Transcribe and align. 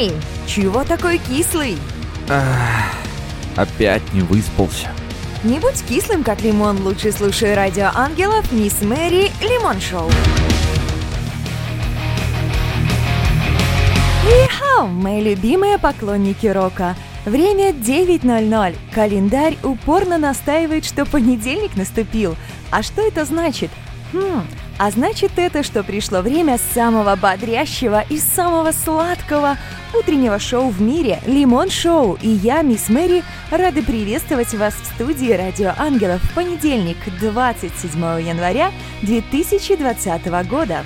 Эй, 0.00 0.12
чего 0.46 0.82
такой 0.82 1.18
кислый? 1.18 1.76
Ах, 2.30 2.94
опять 3.54 4.14
не 4.14 4.22
выспался. 4.22 4.88
Не 5.44 5.58
будь 5.58 5.84
кислым, 5.86 6.24
как 6.24 6.40
лимон, 6.40 6.80
лучше 6.80 7.12
слушай 7.12 7.52
радио 7.54 7.90
ангелов 7.94 8.50
Мисс 8.50 8.80
Мэри 8.80 9.30
Лимон 9.42 9.78
Шоу. 9.78 10.08
Ихау, 14.24 14.86
мои 14.86 15.22
любимые 15.22 15.78
поклонники 15.78 16.46
рока. 16.46 16.96
Время 17.26 17.72
9.00. 17.72 18.76
Календарь 18.94 19.58
упорно 19.62 20.16
настаивает, 20.16 20.86
что 20.86 21.04
понедельник 21.04 21.76
наступил. 21.76 22.36
А 22.70 22.82
что 22.82 23.06
это 23.06 23.26
значит? 23.26 23.70
Хм, 24.14 24.46
а 24.80 24.90
значит 24.90 25.32
это, 25.36 25.62
что 25.62 25.84
пришло 25.84 26.22
время 26.22 26.58
самого 26.72 27.14
бодрящего 27.14 28.02
и 28.08 28.16
самого 28.16 28.72
сладкого 28.72 29.58
утреннего 29.92 30.38
шоу 30.38 30.70
в 30.70 30.80
мире 30.80 31.20
«Лимон 31.26 31.68
Шоу». 31.68 32.16
И 32.22 32.28
я, 32.28 32.62
мисс 32.62 32.88
Мэри, 32.88 33.22
рады 33.50 33.82
приветствовать 33.82 34.54
вас 34.54 34.72
в 34.72 34.86
студии 34.86 35.32
«Радио 35.32 35.74
Ангелов» 35.76 36.22
в 36.22 36.34
понедельник, 36.34 36.96
27 37.20 38.00
января 38.26 38.72
2020 39.02 40.48
года. 40.48 40.82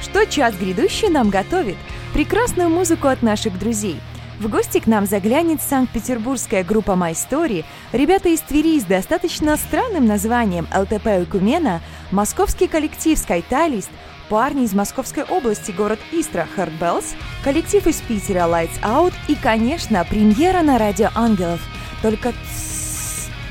Что 0.00 0.24
час 0.24 0.54
грядущий 0.58 1.10
нам 1.10 1.28
готовит? 1.28 1.76
Прекрасную 2.14 2.70
музыку 2.70 3.08
от 3.08 3.20
наших 3.20 3.58
друзей– 3.58 4.00
в 4.40 4.48
гости 4.48 4.78
к 4.78 4.86
нам 4.86 5.06
заглянет 5.06 5.60
санкт-петербургская 5.62 6.62
группа 6.62 6.92
My 6.92 7.12
Story, 7.12 7.64
ребята 7.92 8.28
из 8.28 8.40
Твери 8.40 8.78
с 8.78 8.84
достаточно 8.84 9.56
странным 9.56 10.06
названием 10.06 10.68
ЛТП 10.74 11.22
Укумена, 11.22 11.80
московский 12.12 12.68
коллектив 12.68 13.18
Skytalist, 13.18 13.88
парни 14.28 14.64
из 14.64 14.74
Московской 14.74 15.24
области, 15.24 15.72
город 15.72 15.98
Истра, 16.12 16.46
Heart 16.56 17.04
коллектив 17.42 17.86
из 17.86 18.00
Питера 18.00 18.40
Lights 18.40 18.80
Out 18.82 19.12
и, 19.26 19.34
конечно, 19.34 20.04
премьера 20.04 20.62
на 20.62 20.78
Радио 20.78 21.08
Ангелов. 21.14 21.60
Только 22.02 22.32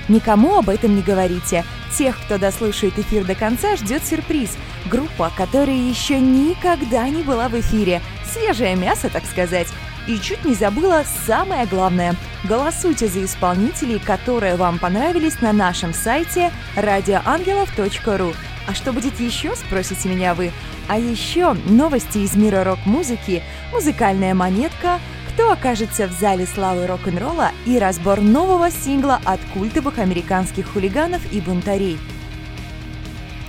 никому 0.08 0.58
об 0.58 0.70
этом 0.70 0.96
не 0.96 1.02
говорите. 1.02 1.66
Тех, 1.98 2.18
кто 2.24 2.38
дослушает 2.38 2.98
эфир 3.00 3.26
до 3.26 3.36
конца, 3.36 3.76
ждет 3.76 4.06
сюрприз. 4.06 4.56
Группа, 4.90 5.32
которая 5.36 5.76
еще 5.76 6.20
никогда 6.20 7.10
не 7.10 7.24
была 7.24 7.50
в 7.50 7.60
эфире. 7.60 8.02
Свежее 8.32 8.76
мясо, 8.76 9.10
так 9.10 9.26
сказать. 9.26 9.68
И 10.08 10.20
чуть 10.20 10.46
не 10.46 10.54
забыла 10.54 11.04
самое 11.26 11.66
главное. 11.66 12.16
Голосуйте 12.46 13.08
за 13.08 13.26
исполнителей, 13.26 14.00
которые 14.00 14.56
вам 14.56 14.80
понравились 14.80 15.42
на 15.42 15.52
нашем 15.52 15.94
сайте 15.94 16.52
radioangelov.ru. 16.76 18.34
А 18.68 18.74
что 18.74 18.94
будет 18.94 19.20
еще, 19.20 19.56
спросите 19.56 20.10
меня 20.10 20.34
вы? 20.34 20.52
А 20.88 20.98
еще 20.98 21.54
новости 21.66 22.20
из 22.20 22.36
мира 22.36 22.64
рок-музыки, 22.64 23.44
музыкальная 23.74 24.34
монетка, 24.34 25.00
кто 25.34 25.52
окажется 25.52 26.08
в 26.08 26.12
зале 26.12 26.48
славы 26.48 26.88
рок-н-ролла 26.88 27.52
и 27.66 27.78
разбор 27.78 28.22
нового 28.22 28.72
сингла 28.72 29.20
от 29.26 29.40
культовых 29.54 30.00
американских 30.00 30.72
хулиганов 30.72 31.22
и 31.32 31.42
бунтарей– 31.42 32.00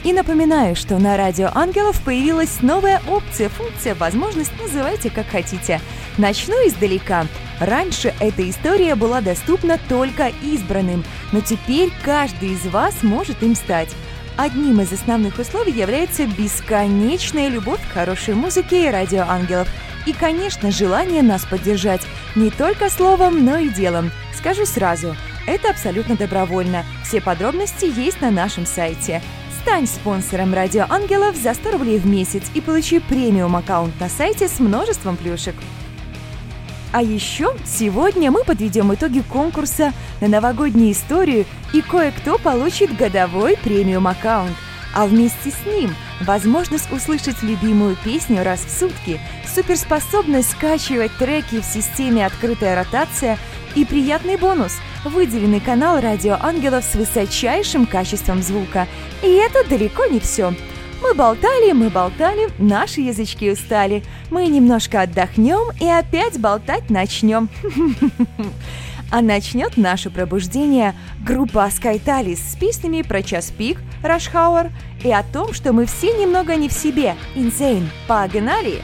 и 0.04 0.12
напоминаю, 0.12 0.76
что 0.76 0.98
на 0.98 1.16
Радио 1.16 1.50
Ангелов 1.54 2.00
появилась 2.02 2.62
новая 2.62 3.00
опция, 3.08 3.48
функция, 3.48 3.94
возможность, 3.94 4.52
называйте 4.60 5.10
как 5.10 5.26
хотите. 5.28 5.80
Начну 6.16 6.54
издалека. 6.66 7.26
Раньше 7.60 8.14
эта 8.20 8.48
история 8.48 8.94
была 8.94 9.20
доступна 9.20 9.78
только 9.88 10.32
избранным, 10.42 11.04
но 11.32 11.40
теперь 11.40 11.90
каждый 12.04 12.50
из 12.50 12.66
вас 12.66 13.02
может 13.02 13.42
им 13.42 13.54
стать. 13.54 13.94
Одним 14.36 14.80
из 14.80 14.92
основных 14.92 15.38
условий 15.38 15.72
является 15.72 16.26
бесконечная 16.26 17.48
любовь 17.48 17.80
к 17.88 17.92
хорошей 17.92 18.34
музыке 18.34 18.86
и 18.86 18.90
радио 18.90 19.24
ангелов. 19.28 19.68
И, 20.06 20.12
конечно, 20.12 20.70
желание 20.70 21.22
нас 21.22 21.44
поддержать 21.44 22.02
не 22.36 22.50
только 22.50 22.88
словом, 22.88 23.44
но 23.44 23.58
и 23.58 23.68
делом. 23.68 24.12
Скажу 24.36 24.64
сразу, 24.64 25.16
это 25.48 25.70
абсолютно 25.70 26.16
добровольно. 26.16 26.84
Все 27.04 27.20
подробности 27.20 27.86
есть 27.86 28.20
на 28.20 28.30
нашем 28.30 28.64
сайте. 28.64 29.20
Стань 29.68 29.86
спонсором 29.86 30.54
Радио 30.54 30.86
Ангелов 30.88 31.36
за 31.36 31.52
100 31.52 31.72
рублей 31.72 31.98
в 31.98 32.06
месяц 32.06 32.42
и 32.54 32.62
получи 32.62 33.00
премиум 33.00 33.54
аккаунт 33.54 33.92
на 34.00 34.08
сайте 34.08 34.48
с 34.48 34.60
множеством 34.60 35.18
плюшек. 35.18 35.54
А 36.90 37.02
еще 37.02 37.54
сегодня 37.66 38.30
мы 38.30 38.44
подведем 38.44 38.94
итоги 38.94 39.20
конкурса 39.20 39.92
на 40.22 40.28
новогоднюю 40.28 40.92
историю 40.92 41.44
и 41.74 41.82
кое-кто 41.82 42.38
получит 42.38 42.96
годовой 42.96 43.58
премиум 43.58 44.06
аккаунт. 44.06 44.56
А 44.94 45.04
вместе 45.04 45.50
с 45.50 45.66
ним 45.66 45.94
возможность 46.22 46.90
услышать 46.90 47.42
любимую 47.42 47.94
песню 48.02 48.42
раз 48.42 48.60
в 48.60 48.70
сутки, 48.70 49.20
суперспособность 49.54 50.52
скачивать 50.52 51.14
треки 51.18 51.60
в 51.60 51.64
системе 51.66 52.24
«Открытая 52.24 52.74
ротация» 52.74 53.36
и 53.74 53.84
приятный 53.84 54.38
бонус– 54.38 54.78
выделенный 55.04 55.60
канал 55.60 56.00
«Радио 56.00 56.36
Ангелов» 56.40 56.84
с 56.84 56.94
высочайшим 56.94 57.86
качеством 57.86 58.42
звука. 58.42 58.86
И 59.22 59.26
это 59.26 59.68
далеко 59.68 60.06
не 60.06 60.20
все. 60.20 60.54
Мы 61.02 61.14
болтали, 61.14 61.72
мы 61.72 61.90
болтали, 61.90 62.48
наши 62.58 63.00
язычки 63.00 63.50
устали. 63.50 64.02
Мы 64.30 64.46
немножко 64.46 65.02
отдохнем 65.02 65.70
и 65.80 65.86
опять 65.86 66.38
болтать 66.38 66.90
начнем. 66.90 67.48
А 69.10 69.22
начнет 69.22 69.78
наше 69.78 70.10
пробуждение 70.10 70.94
группа 71.24 71.66
Скайталис 71.74 72.52
с 72.52 72.56
песнями 72.56 73.00
про 73.00 73.22
час 73.22 73.50
пик, 73.50 73.78
Rush 74.02 74.36
Hour 74.36 74.70
и 75.02 75.10
о 75.10 75.22
том, 75.22 75.54
что 75.54 75.72
мы 75.72 75.86
все 75.86 76.12
немного 76.12 76.56
не 76.56 76.68
в 76.68 76.74
себе. 76.74 77.14
Insane, 77.34 77.88
погнали! 78.06 78.82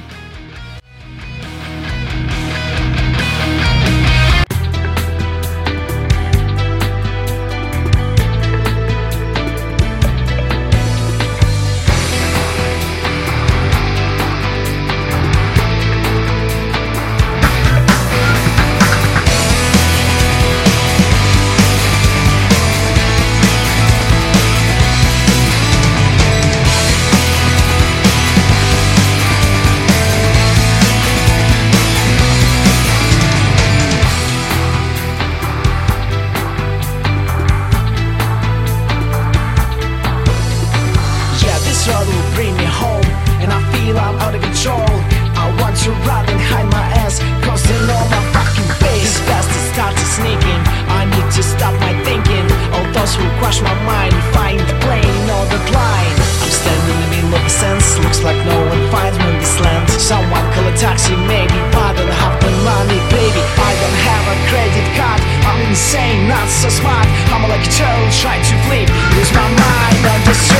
insane, 65.94 66.28
not 66.28 66.48
so 66.48 66.68
smart. 66.68 67.06
I'm 67.30 67.48
like 67.48 67.66
a 67.66 67.70
child 67.70 68.12
trying 68.12 68.42
to 68.42 68.56
flee. 68.66 68.86
lose 69.16 69.32
my 69.32 69.48
mind 69.48 70.06
I'm 70.06 70.24
just. 70.24 70.53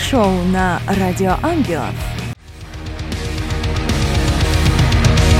Шоу 0.00 0.30
на 0.52 0.80
Радио 0.86 1.34
Ангелов. 1.42 1.92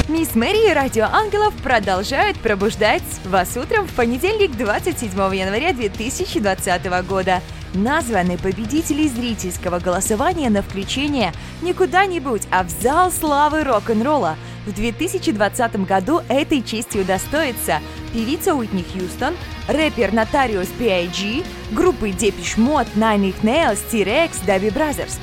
Мисс 0.08 0.34
Мэри 0.34 0.70
и 0.70 0.74
Радио 0.74 1.04
Ангелов 1.04 1.54
продолжают 1.62 2.38
пробуждать 2.40 3.02
вас 3.24 3.56
утром 3.56 3.86
в 3.86 3.92
понедельник, 3.92 4.56
27 4.56 5.10
января 5.34 5.72
2020 5.72 6.84
года. 7.08 7.40
Названы 7.72 8.36
победители 8.36 9.06
зрительского 9.06 9.78
голосования 9.78 10.50
на 10.50 10.62
включение 10.62 11.32
не 11.62 11.72
куда-нибудь, 11.72 12.42
а 12.50 12.64
в 12.64 12.68
зал 12.68 13.10
славы 13.12 13.62
рок-н-ролла. 13.62 14.36
В 14.68 14.74
2020 14.74 15.86
году 15.86 16.20
этой 16.28 16.62
чести 16.62 16.98
удостоится 16.98 17.80
певица 18.12 18.54
Уитни 18.54 18.84
Хьюстон, 18.84 19.34
рэпер 19.66 20.12
Нотариус 20.12 20.68
B.I.G., 20.78 21.42
группы 21.70 22.10
Depeche 22.10 22.58
Mode, 22.58 22.88
Nine 22.94 23.32
Inch 23.32 23.40
Nails, 23.40 23.78
T-Rex, 23.90 24.44
Dabby 24.46 24.70
Brothers. 24.70 25.14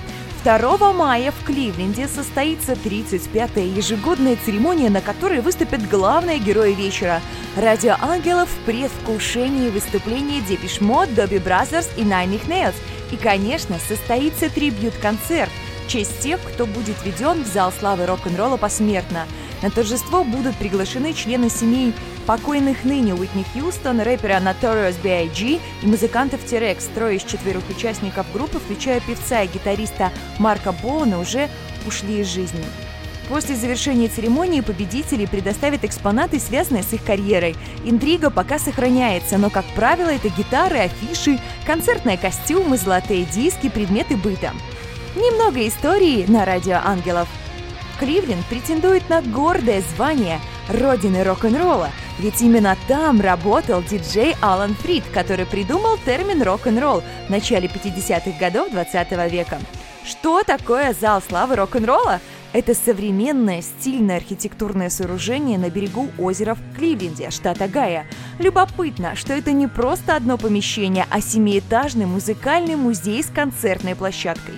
2 0.43 0.93
мая 0.93 1.31
в 1.31 1.45
Кливленде 1.45 2.07
состоится 2.07 2.71
35-я 2.73 3.65
ежегодная 3.65 4.35
церемония, 4.43 4.89
на 4.89 5.01
которой 5.01 5.41
выступят 5.41 5.87
главные 5.89 6.39
герои 6.39 6.73
вечера– 6.73 7.21
Радио 7.55 7.97
Ангелов 8.01 8.49
в 8.49 8.65
предвкушении 8.65 9.69
выступления 9.69 10.39
Depeche 10.39 10.81
Mode, 10.81 11.15
Dobby 11.15 11.41
Brothers 11.41 11.87
и 11.97 12.01
Nine 12.01 12.39
Inch 12.39 12.47
Nails. 12.47 12.75
И, 13.11 13.15
конечно, 13.15 13.77
состоится 13.87 14.49
трибют-концерт 14.49 15.51
честь 15.87 16.19
тех, 16.19 16.39
кто 16.41 16.65
будет 16.65 16.95
введен 17.03 17.43
в 17.43 17.47
зал 17.47 17.71
славы 17.71 18.05
рок-н-ролла 18.05 18.57
посмертно. 18.57 19.25
На 19.61 19.71
торжество 19.71 20.23
будут 20.23 20.55
приглашены 20.57 21.13
члены 21.13 21.49
семей 21.49 21.93
покойных 22.25 22.83
ныне 22.83 23.13
Уитни 23.13 23.45
Хьюстон, 23.53 24.01
рэпера 24.01 24.39
Notorious 24.39 24.95
B.I.G. 25.01 25.59
и 25.81 25.87
музыкантов 25.87 26.41
T-Rex. 26.43 26.93
Трое 26.93 27.17
из 27.17 27.23
четверых 27.23 27.63
участников 27.69 28.25
группы, 28.33 28.59
включая 28.59 28.99
певца 28.99 29.41
и 29.41 29.47
гитариста 29.47 30.11
Марка 30.39 30.71
Боуна, 30.71 31.19
уже 31.19 31.49
ушли 31.87 32.21
из 32.21 32.27
жизни. 32.27 32.63
После 33.27 33.55
завершения 33.55 34.07
церемонии 34.07 34.61
победители 34.61 35.25
предоставят 35.25 35.83
экспонаты, 35.83 36.39
связанные 36.39 36.83
с 36.83 36.93
их 36.93 37.03
карьерой. 37.03 37.55
Интрига 37.83 38.29
пока 38.29 38.59
сохраняется, 38.59 39.37
но, 39.39 39.49
как 39.49 39.65
правило, 39.75 40.09
это 40.09 40.29
гитары, 40.29 40.77
афиши, 40.77 41.39
концертные 41.65 42.17
костюмы, 42.17 42.77
золотые 42.77 43.25
диски, 43.25 43.69
предметы 43.69 44.15
быта. 44.15 44.51
Немного 45.15 45.65
истории 45.65 46.25
на 46.27 46.43
радио 46.43 46.77
ангелов. 46.83 47.29
Кливленд 47.99 48.45
претендует 48.47 49.09
на 49.09 49.21
гордое 49.21 49.81
звание 49.95 50.41
родины 50.69 51.23
рок-н-ролла, 51.23 51.89
ведь 52.19 52.41
именно 52.41 52.75
там 52.89 53.21
работал 53.21 53.81
диджей 53.81 54.35
Алан 54.41 54.75
Фрид, 54.75 55.05
который 55.13 55.45
придумал 55.45 55.97
термин 56.03 56.43
рок-н-ролл 56.43 57.01
в 57.27 57.29
начале 57.29 57.69
50-х 57.69 58.37
годов 58.37 58.71
20 58.71 59.31
века. 59.31 59.59
Что 60.03 60.43
такое 60.43 60.93
зал 60.99 61.21
славы 61.21 61.55
рок-н-ролла? 61.55 62.19
Это 62.51 62.75
современное 62.75 63.61
стильное 63.61 64.17
архитектурное 64.17 64.89
сооружение 64.89 65.57
на 65.57 65.69
берегу 65.69 66.09
озера 66.17 66.55
в 66.55 66.75
Кливленде, 66.75 67.29
штат 67.29 67.61
Огайо. 67.61 68.03
Любопытно, 68.39 69.15
что 69.15 69.31
это 69.31 69.53
не 69.53 69.67
просто 69.67 70.17
одно 70.17 70.37
помещение, 70.37 71.05
а 71.09 71.21
семиэтажный 71.21 72.05
музыкальный 72.05 72.75
музей 72.75 73.23
с 73.23 73.27
концертной 73.27 73.95
площадкой. 73.95 74.55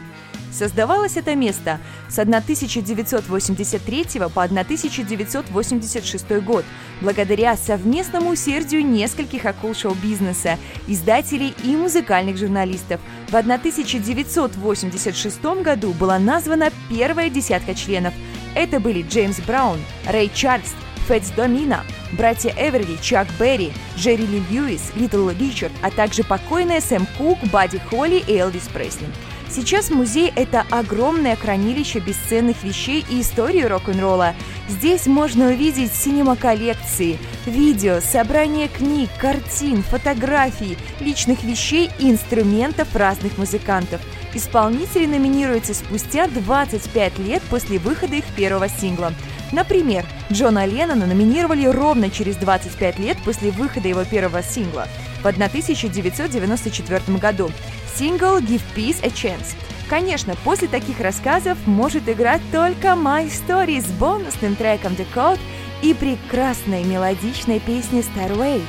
Создавалось 0.52 1.18
это 1.18 1.36
место 1.36 1.80
с 2.10 2.20
1983 2.20 4.06
по 4.34 4.44
1986 4.44 6.44
год 6.44 6.64
благодаря 7.02 7.58
совместному 7.58 8.32
усердию 8.32 8.86
нескольких 8.86 9.46
акул 9.46 9.74
шоу-бизнеса, 9.76 10.58
издателей 10.88 11.54
и 11.64 11.76
музыкальных 11.76 12.38
журналистов. 12.38 13.00
В 13.30 13.36
1986 13.36 15.44
году 15.62 15.94
была 15.94 16.20
названа 16.20 16.72
первая 16.90 17.30
десятка 17.30 17.76
членов. 17.76 18.14
Это 18.56 18.80
были 18.80 19.04
Джеймс 19.04 19.40
Браун, 19.42 19.80
Рэй 20.08 20.32
Чарльз, 20.34 20.74
Фэтс 21.08 21.30
Домина, 21.32 21.84
братья 22.14 22.54
Эверли, 22.58 22.98
Чак 23.02 23.28
Берри, 23.40 23.74
Джерри 23.96 24.26
Ли 24.26 24.42
Льюис, 24.50 24.92
Литл 24.96 25.30
Ричард, 25.30 25.74
а 25.82 25.92
также 25.92 26.24
покойные 26.24 26.82
Сэм 26.82 27.06
Кук, 27.18 27.38
Бадди 27.52 27.80
Холли 27.90 28.24
и 28.28 28.36
Элвис 28.36 28.68
Пресли. 28.74 29.08
Сейчас 29.50 29.90
музей– 29.90 30.32
это 30.36 30.66
огромное 30.70 31.36
хранилище 31.36 32.00
бесценных 32.00 32.64
вещей 32.64 33.06
и 33.10 33.22
истории 33.22 33.64
рок-н-ролла. 33.64 34.36
Здесь 34.68 35.08
можно 35.08 35.48
увидеть 35.48 35.94
синема-коллекции, 35.94 37.18
видео, 37.46 38.02
собрание 38.02 38.68
книг, 38.68 39.10
картин, 39.20 39.84
фотографий, 39.84 40.78
личных 41.00 41.44
вещей 41.44 41.90
и 41.98 42.12
инструментов 42.12 42.94
разных 42.94 43.38
музыкантов. 43.38 44.02
Исполнители 44.34 45.06
номинируются 45.06 45.74
спустя 45.74 46.28
25 46.28 47.20
лет 47.20 47.42
после 47.44 47.80
выхода 47.80 48.18
их 48.18 48.26
первого 48.36 48.68
сингла. 48.68 49.14
Например, 49.54 50.06
Джона 50.30 50.66
Леннона 50.66 51.06
номинировали 51.06 51.66
ровно 51.66 52.10
через 52.10 52.36
25 52.36 53.00
лет 53.00 53.18
после 53.24 53.52
выхода 53.52 53.88
его 53.88 54.04
первого 54.04 54.44
сингла 54.44 54.88
в 55.24 55.26
1994 55.28 57.18
году. 57.18 57.52
Сингл 57.96 58.38
«Give 58.40 58.62
Peace 58.76 59.04
a 59.04 59.08
Chance». 59.08 59.56
Конечно, 59.90 60.36
после 60.44 60.68
таких 60.68 61.00
рассказов 61.00 61.58
может 61.66 62.10
играть 62.10 62.42
только 62.52 62.90
My 62.90 63.28
Story 63.28 63.82
с 63.82 63.86
бонусным 63.86 64.56
треком 64.56 64.94
The 64.94 65.08
Code 65.16 65.40
и 65.82 65.94
прекрасной 65.94 66.84
мелодичной 66.84 67.60
песней 67.60 68.02
Starway. 68.02 68.62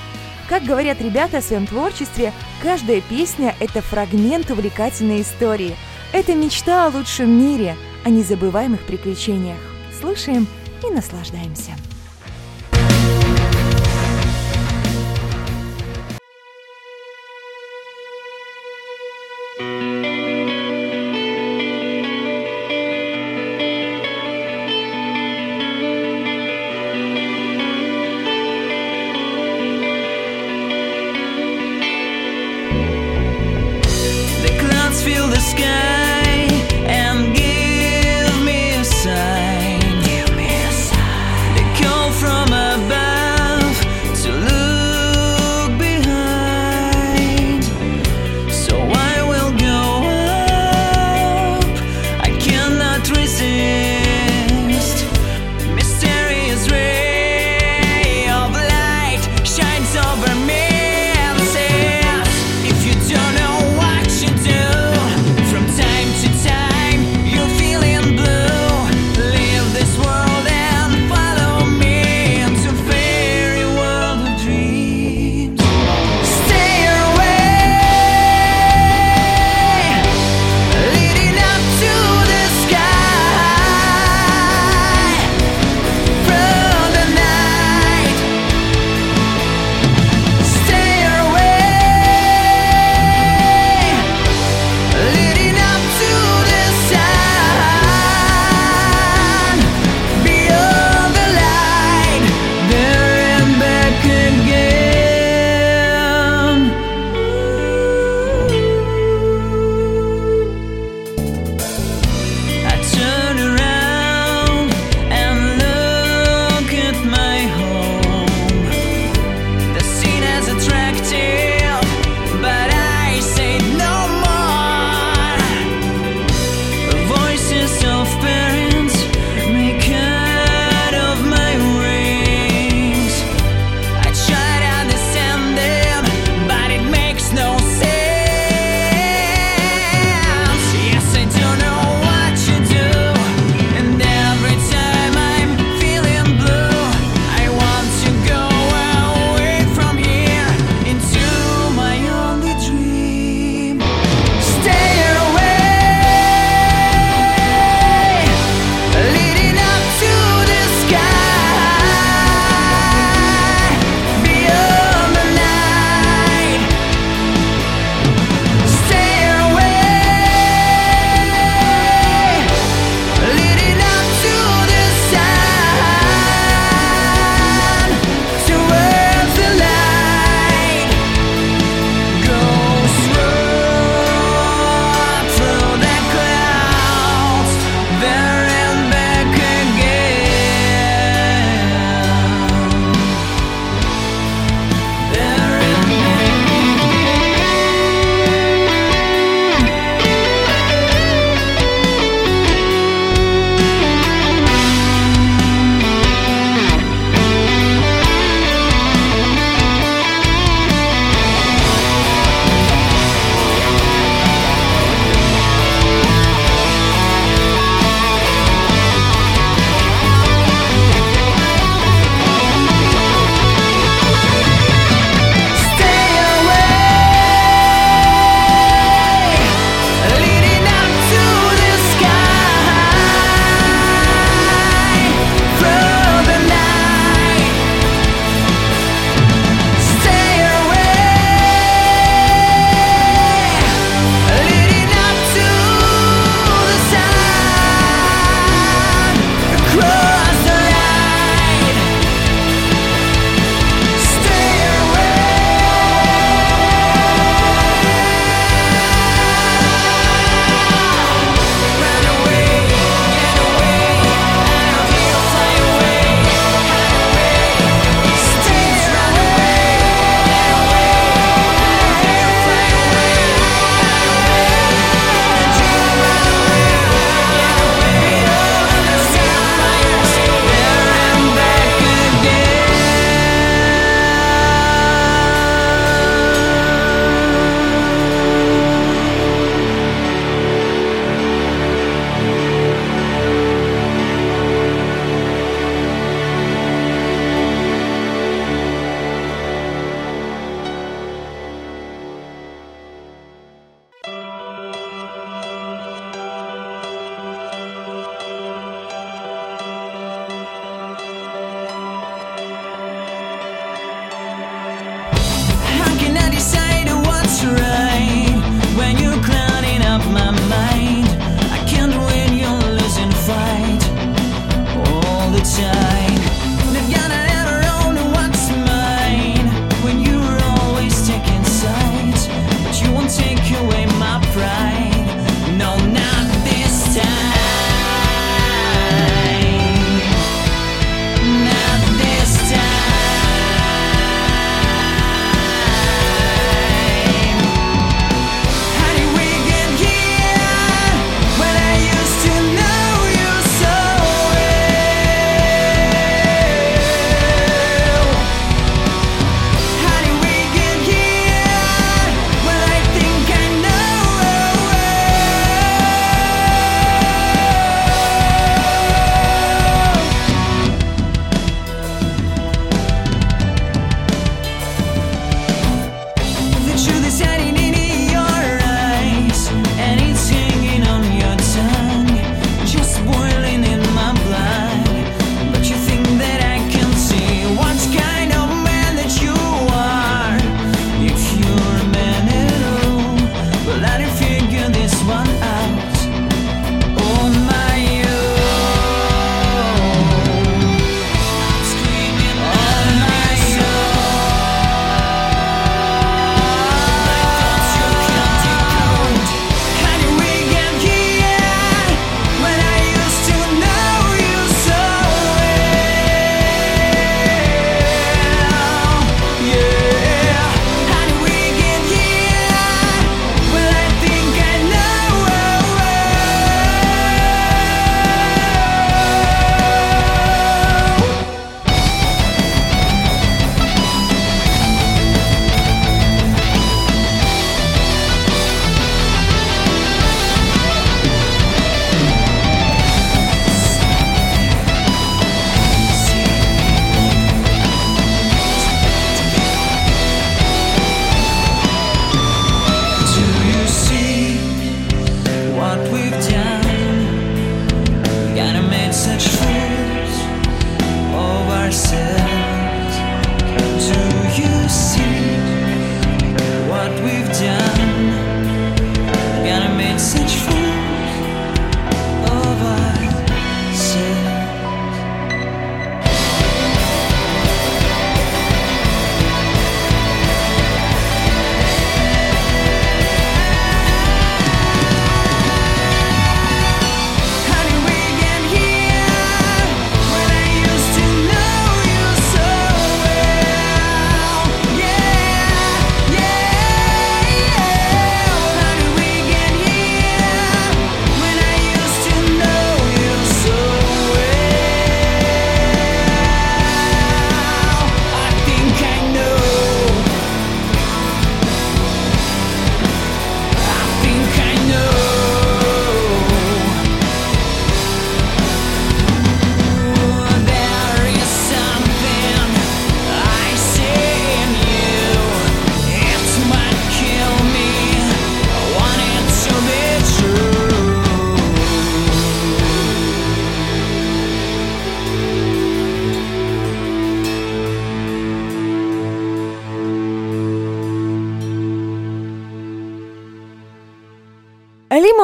Как 0.49 0.65
говорят 0.65 1.01
ребята 1.03 1.39
о 1.39 1.43
своем 1.43 1.67
творчестве, 1.67 2.33
каждая 2.63 3.01
песня– 3.01 3.55
это 3.61 3.83
фрагмент 3.83 4.51
увлекательной 4.51 5.23
истории. 5.23 5.77
Это 6.13 6.35
мечта 6.35 6.87
о 6.87 6.91
лучшем 6.91 7.31
мире, 7.31 7.77
о 8.05 8.11
незабываемых 8.11 8.81
приключениях. 8.83 9.59
Слушаем 10.01 10.47
и 10.83 10.91
наслаждаемся. 10.91 11.73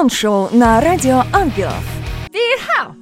Лимон 0.04 0.10
Шоу 0.10 0.48
на 0.52 0.82
радио 0.82 1.22
Ангелов. 1.32 1.82
Ихау! 2.30 2.94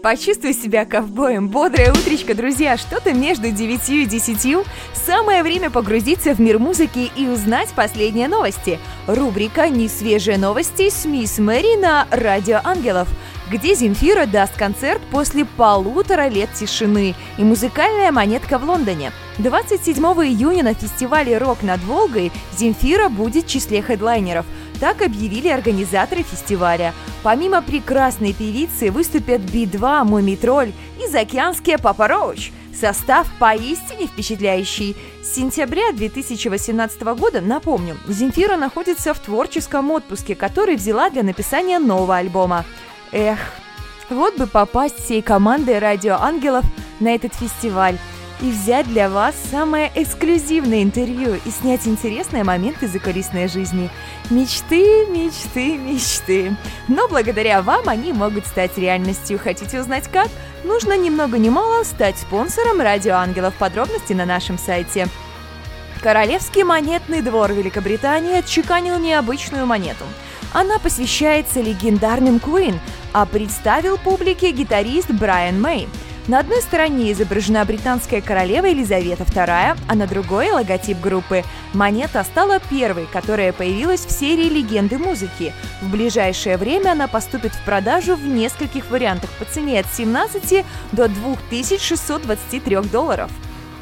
Почувствуй 0.00 0.52
себя 0.52 0.84
ковбоем. 0.84 1.48
Бодрое 1.48 1.90
утречко, 1.90 2.36
друзья. 2.36 2.76
Что-то 2.76 3.12
между 3.12 3.50
9 3.50 3.88
и 3.88 4.06
10. 4.06 4.64
Самое 4.94 5.42
время 5.42 5.70
погрузиться 5.70 6.34
в 6.34 6.38
мир 6.38 6.60
музыки 6.60 7.10
и 7.16 7.26
узнать 7.26 7.70
последние 7.70 8.28
новости. 8.28 8.78
Рубрика 9.08 9.68
«Несвежие 9.68 10.38
новости» 10.38 10.88
с 10.88 11.04
мисс 11.04 11.38
Мэри 11.38 11.80
на 11.80 12.06
Радио 12.12 12.60
Ангелов, 12.62 13.08
где 13.50 13.74
Земфира 13.74 14.26
даст 14.26 14.56
концерт 14.56 15.02
после 15.10 15.44
полутора 15.44 16.28
лет 16.28 16.52
тишины 16.54 17.16
и 17.38 17.42
музыкальная 17.42 18.12
монетка 18.12 18.58
в 18.58 18.64
Лондоне. 18.64 19.10
27 19.38 19.96
июня 20.04 20.62
на 20.62 20.74
фестивале 20.74 21.38
«Рок 21.38 21.62
над 21.62 21.82
Волгой» 21.82 22.30
Земфира 22.56 23.08
будет 23.08 23.46
в 23.46 23.48
числе 23.48 23.82
хедлайнеров. 23.82 24.46
Так 24.80 25.00
объявили 25.00 25.48
организаторы 25.48 26.22
фестиваля. 26.22 26.92
Помимо 27.22 27.62
прекрасной 27.62 28.34
певицы 28.34 28.90
выступят 28.90 29.40
Би-2, 29.40 30.04
Мумий 30.04 30.36
Тролль 30.36 30.72
и 31.02 31.08
заокеанские 31.08 31.78
Папа 31.78 32.08
Роуч. 32.08 32.50
Состав 32.78 33.26
поистине 33.38 34.06
впечатляющий. 34.06 34.96
С 35.22 35.34
сентября 35.34 35.92
2018 35.92 37.02
года, 37.18 37.40
напомню, 37.40 37.96
Земфира 38.06 38.56
находится 38.56 39.14
в 39.14 39.18
творческом 39.18 39.90
отпуске, 39.90 40.34
который 40.34 40.76
взяла 40.76 41.08
для 41.08 41.22
написания 41.22 41.78
нового 41.78 42.16
альбома. 42.16 42.66
Эх, 43.12 43.38
вот 44.10 44.36
бы 44.36 44.46
попасть 44.46 45.02
всей 45.02 45.22
командой 45.22 45.78
Радио 45.78 46.16
Ангелов 46.16 46.64
на 47.00 47.14
этот 47.14 47.34
фестиваль 47.34 47.96
и 48.40 48.50
взять 48.50 48.86
для 48.88 49.08
вас 49.08 49.34
самое 49.50 49.90
эксклюзивное 49.94 50.82
интервью 50.82 51.38
и 51.44 51.50
снять 51.50 51.86
интересные 51.86 52.44
моменты 52.44 52.86
закулисной 52.88 53.48
жизни. 53.48 53.90
Мечты, 54.30 55.06
мечты, 55.06 55.76
мечты. 55.78 56.56
Но 56.88 57.08
благодаря 57.08 57.62
вам 57.62 57.88
они 57.88 58.12
могут 58.12 58.46
стать 58.46 58.76
реальностью. 58.78 59.38
Хотите 59.38 59.80
узнать 59.80 60.08
как? 60.08 60.28
Нужно 60.64 60.96
ни 60.96 61.10
много 61.10 61.38
ни 61.38 61.48
мало 61.48 61.84
стать 61.84 62.18
спонсором 62.18 62.80
Радио 62.80 63.14
Ангелов. 63.14 63.54
Подробности 63.54 64.12
на 64.12 64.26
нашем 64.26 64.58
сайте 64.58 65.08
Королевский 66.02 66.62
монетный 66.62 67.22
двор 67.22 67.52
Великобритании 67.52 68.38
отчеканил 68.38 68.98
необычную 68.98 69.66
монету. 69.66 70.04
Она 70.52 70.78
посвящается 70.78 71.60
легендарным 71.60 72.36
Queen, 72.36 72.78
а 73.12 73.26
представил 73.26 73.98
публике 73.98 74.52
гитарист 74.52 75.10
Брайан 75.10 75.60
Мэй. 75.60 75.88
На 76.28 76.40
одной 76.40 76.60
стороне 76.60 77.12
изображена 77.12 77.64
британская 77.64 78.20
королева 78.20 78.66
Елизавета 78.66 79.22
II, 79.22 79.78
а 79.86 79.94
на 79.94 80.08
другой– 80.08 80.50
логотип 80.52 80.98
группы. 81.00 81.44
Монета 81.72 82.24
стала 82.24 82.58
первой, 82.58 83.06
которая 83.06 83.52
появилась 83.52 84.04
в 84.04 84.10
серии 84.10 84.48
«Легенды 84.48 84.98
музыки». 84.98 85.52
В 85.80 85.88
ближайшее 85.88 86.56
время 86.56 86.92
она 86.92 87.06
поступит 87.06 87.52
в 87.52 87.64
продажу 87.64 88.16
в 88.16 88.26
нескольких 88.26 88.90
вариантах 88.90 89.30
по 89.38 89.44
цене 89.44 89.78
от 89.78 89.86
17 89.86 90.64
до 90.90 91.06
2623 91.06 92.76
долларов. 92.90 93.30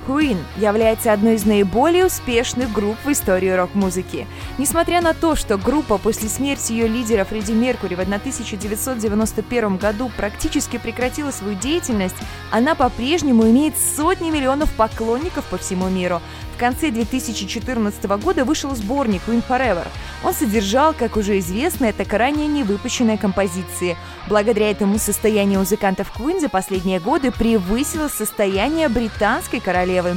Queen 0.06 0.36
является 0.58 1.12
одной 1.12 1.36
из 1.36 1.46
наиболее 1.46 2.06
успешных 2.06 2.70
групп 2.72 2.96
в 3.04 3.10
истории 3.10 3.48
рок-музыки. 3.48 4.26
Несмотря 4.58 5.00
на 5.00 5.14
то, 5.14 5.34
что 5.34 5.56
группа 5.56 5.96
после 5.96 6.28
смерти 6.28 6.72
ее 6.72 6.88
лидера 6.88 7.24
Фредди 7.24 7.52
Меркури 7.52 7.94
в 7.94 8.00
1991 8.00 9.76
году 9.76 10.10
практически 10.16 10.76
прекратила 10.76 11.30
свою 11.30 11.56
деятельность, 11.56 12.16
она 12.50 12.74
по-прежнему 12.74 13.44
имеет 13.44 13.74
сотни 13.78 14.30
миллионов 14.30 14.70
поклонников 14.74 15.46
по 15.46 15.56
всему 15.56 15.88
миру. 15.88 16.20
В 16.54 16.56
конце 16.56 16.92
2014 16.92 18.04
года 18.04 18.44
вышел 18.44 18.72
сборник 18.76 19.22
Queen 19.26 19.42
Forever. 19.46 19.88
Он 20.22 20.32
содержал, 20.32 20.94
как 20.94 21.16
уже 21.16 21.40
известно, 21.40 21.92
так 21.92 22.12
ранее 22.12 22.46
не 22.46 22.62
выпущенные 22.62 23.18
композиции. 23.18 23.96
Благодаря 24.28 24.70
этому 24.70 25.00
состояние 25.00 25.58
музыкантов 25.58 26.12
Queen 26.16 26.38
за 26.38 26.48
последние 26.48 27.00
годы 27.00 27.32
превысило 27.32 28.06
состояние 28.06 28.88
британской 28.88 29.58
королевы. 29.58 30.16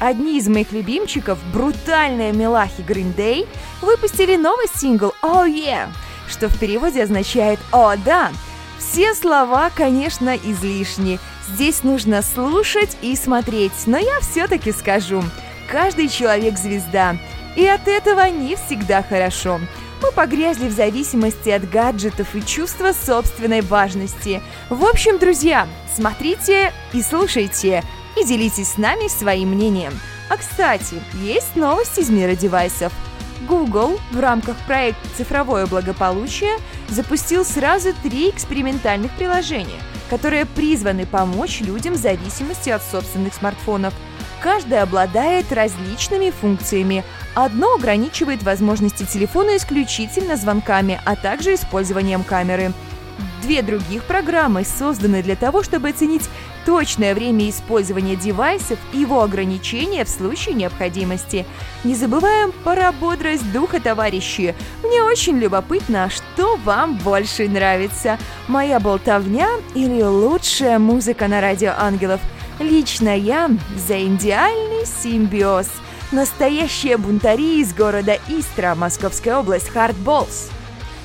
Одни 0.00 0.38
из 0.38 0.48
моих 0.48 0.72
любимчиков, 0.72 1.38
брутальные 1.52 2.32
милахи 2.32 2.80
Green 2.80 3.14
Day, 3.14 3.46
выпустили 3.82 4.36
новый 4.36 4.66
сингл 4.74 5.12
«Oh 5.22 5.46
Yeah», 5.46 5.90
что 6.28 6.48
в 6.48 6.58
переводе 6.58 7.02
означает 7.02 7.60
«О, 7.72 7.94
да». 7.96 8.32
Все 8.78 9.14
слова, 9.14 9.70
конечно, 9.74 10.34
излишни. 10.34 11.20
Здесь 11.54 11.82
нужно 11.82 12.22
слушать 12.22 12.96
и 13.02 13.14
смотреть, 13.14 13.72
но 13.86 13.98
я 13.98 14.20
все-таки 14.20 14.72
скажу. 14.72 15.22
Каждый 15.70 16.08
человек 16.08 16.58
звезда, 16.58 17.16
и 17.56 17.66
от 17.66 17.88
этого 17.88 18.26
не 18.30 18.56
всегда 18.56 19.02
хорошо. 19.02 19.60
Мы 20.00 20.12
погрязли 20.12 20.68
в 20.68 20.72
зависимости 20.72 21.50
от 21.50 21.68
гаджетов 21.68 22.34
и 22.34 22.44
чувства 22.44 22.92
собственной 22.92 23.60
важности. 23.60 24.40
В 24.70 24.82
общем, 24.84 25.18
друзья, 25.18 25.68
смотрите 25.94 26.72
и 26.94 27.02
слушайте, 27.02 27.84
и 28.18 28.24
делитесь 28.24 28.72
с 28.72 28.78
нами 28.78 29.08
своим 29.08 29.50
мнением. 29.50 29.92
А 30.30 30.38
кстати, 30.38 31.02
есть 31.22 31.54
новости 31.54 32.00
из 32.00 32.08
мира 32.08 32.34
девайсов. 32.34 32.92
Google 33.46 34.00
в 34.10 34.18
рамках 34.18 34.56
проекта 34.66 35.06
«Цифровое 35.16 35.66
благополучие» 35.66 36.56
запустил 36.88 37.44
сразу 37.44 37.92
три 38.02 38.30
экспериментальных 38.30 39.12
приложения, 39.12 39.80
которые 40.12 40.44
призваны 40.44 41.06
помочь 41.06 41.62
людям 41.62 41.94
в 41.94 41.96
зависимости 41.96 42.68
от 42.68 42.82
собственных 42.82 43.32
смартфонов. 43.32 43.94
Каждое 44.42 44.82
обладает 44.82 45.50
различными 45.50 46.28
функциями. 46.28 47.02
Одно 47.34 47.76
ограничивает 47.76 48.42
возможности 48.42 49.06
телефона 49.06 49.56
исключительно 49.56 50.36
звонками, 50.36 51.00
а 51.06 51.16
также 51.16 51.54
использованием 51.54 52.24
камеры. 52.24 52.74
Две 53.42 53.62
других 53.62 54.04
программы 54.04 54.64
созданы 54.64 55.20
для 55.20 55.34
того, 55.34 55.64
чтобы 55.64 55.88
оценить 55.88 56.30
точное 56.64 57.12
время 57.12 57.50
использования 57.50 58.14
девайсов 58.14 58.78
и 58.92 58.98
его 58.98 59.20
ограничения 59.20 60.04
в 60.04 60.08
случае 60.08 60.54
необходимости. 60.54 61.44
Не 61.82 61.96
забываем 61.96 62.52
про 62.62 62.92
бодрость 62.92 63.50
духа, 63.52 63.80
товарищи. 63.80 64.54
Мне 64.84 65.02
очень 65.02 65.38
любопытно, 65.38 66.08
что 66.08 66.56
вам 66.56 66.96
больше 66.98 67.48
нравится. 67.48 68.16
Моя 68.46 68.78
болтовня 68.78 69.48
или 69.74 70.02
лучшая 70.02 70.78
музыка 70.78 71.26
на 71.26 71.40
радио 71.40 71.72
ангелов? 71.76 72.20
Лично 72.60 73.16
я 73.16 73.50
за 73.88 74.06
идеальный 74.06 74.86
симбиоз. 74.86 75.66
Настоящие 76.12 76.96
бунтари 76.96 77.60
из 77.60 77.74
города 77.74 78.18
Истра, 78.28 78.76
Московская 78.76 79.38
область, 79.38 79.70
Хардболс. 79.70 80.50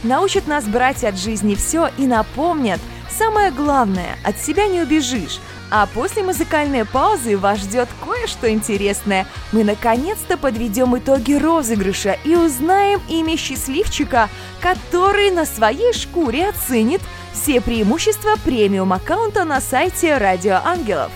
Научат 0.04 0.48
нас 0.48 0.66
брать 0.66 1.04
от 1.04 1.18
жизни 1.18 1.56
все 1.56 1.90
и 1.98 2.06
напомнят, 2.06 2.80
самое 3.10 3.52
главное, 3.52 4.18
от 4.24 4.40
себя 4.40 4.68
не 4.68 4.82
убежишь. 4.82 5.40
А 5.70 5.86
после 5.88 6.24
музыкальной 6.24 6.86
паузы 6.86 7.38
вас 7.38 7.60
ждет 7.60 7.90
кое-что 8.06 8.50
интересное. 8.50 9.28
Мы 9.52 9.64
наконец-то 9.64 10.38
подведем 10.38 10.98
итоги 10.98 11.34
розыгрыша 11.34 12.18
и 12.24 12.36
узнаем 12.36 13.02
имя 13.10 13.36
счастливчика, 13.36 14.30
который 14.62 15.32
на 15.32 15.46
своей 15.46 15.94
шкуре 15.94 16.50
оценит 16.50 17.02
все 17.34 17.60
преимущества 17.60 18.36
премиум 18.44 18.94
аккаунта 18.94 19.44
на 19.44 19.60
сайте 19.60 20.18
Радио 20.18 20.60
Ангелов. 20.64 21.12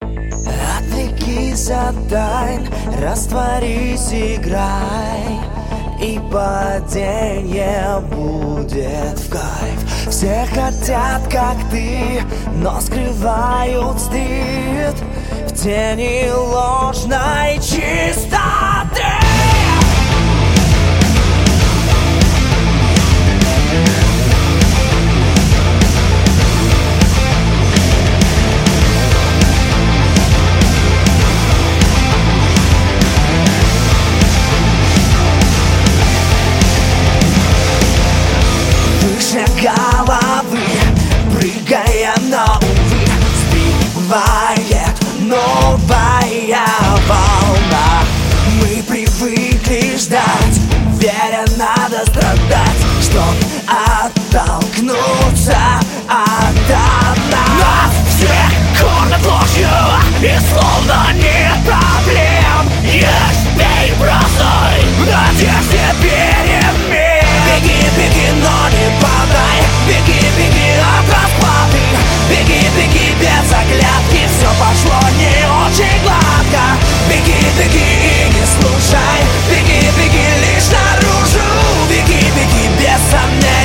Отвлекись 0.00 1.70
от 1.70 2.08
тайн, 2.08 2.66
растворись, 3.00 4.12
играй 4.12 5.57
И 6.00 6.20
падение 6.30 8.00
будет 8.10 9.18
в 9.18 9.30
кайф. 9.30 10.08
Все 10.08 10.46
хотят, 10.54 11.22
как 11.30 11.56
ты, 11.70 12.22
но 12.54 12.80
скрывают 12.80 13.98
стыд. 14.00 14.94
В 15.48 15.54
тени 15.54 16.30
ложной 16.30 17.56
чистоты 17.56 19.27
Сбивает 44.08 44.96
новая 45.20 46.64
волна. 47.06 48.04
Мы 48.54 48.82
привыкли 48.82 49.98
ждать, 49.98 50.60
веря 50.94 51.44
надо 51.58 52.06
страдать 52.06 52.80
Чтоб 53.02 53.22
оттолкнуться 53.68 55.58
от 56.08 56.54
дна. 56.66 57.44
Нас 57.60 57.92
всех 58.08 58.80
кормят 58.80 59.26
ложью 59.26 59.68
и 60.22 60.38
словно 60.48 61.12
нет 61.12 61.58
проблем. 61.66 62.72
Ешь, 62.84 63.44
пей, 63.58 63.92
бросай, 63.98 64.84
в 64.96 65.06
надежде 65.06 65.84
перемен 66.00 67.18
Беги, 67.60 67.76
беги, 67.96 68.30
но 68.40 68.68
не 68.70 68.88
падай. 69.02 69.58
Беги, 69.86 70.20
беги 70.36 70.70
от 70.78 71.06
расплаты. 71.12 71.80
Беги, 72.30 72.68
беги 72.76 73.17
без 73.48 73.52
оглядки 73.52 74.28
Все 74.36 74.48
пошло 74.58 75.08
не 75.16 75.46
очень 75.66 76.02
гладко. 76.02 76.62
Беги, 77.08 77.36
беги 77.58 77.78
и 77.78 78.34
не 78.34 78.44
слушай. 78.46 79.20
Беги, 79.48 79.88
беги 79.96 80.26
лишь 80.42 80.68
наружу. 80.68 81.44
Беги, 81.88 82.30
беги 82.36 82.68
без 82.78 83.00
сомнения 83.10 83.57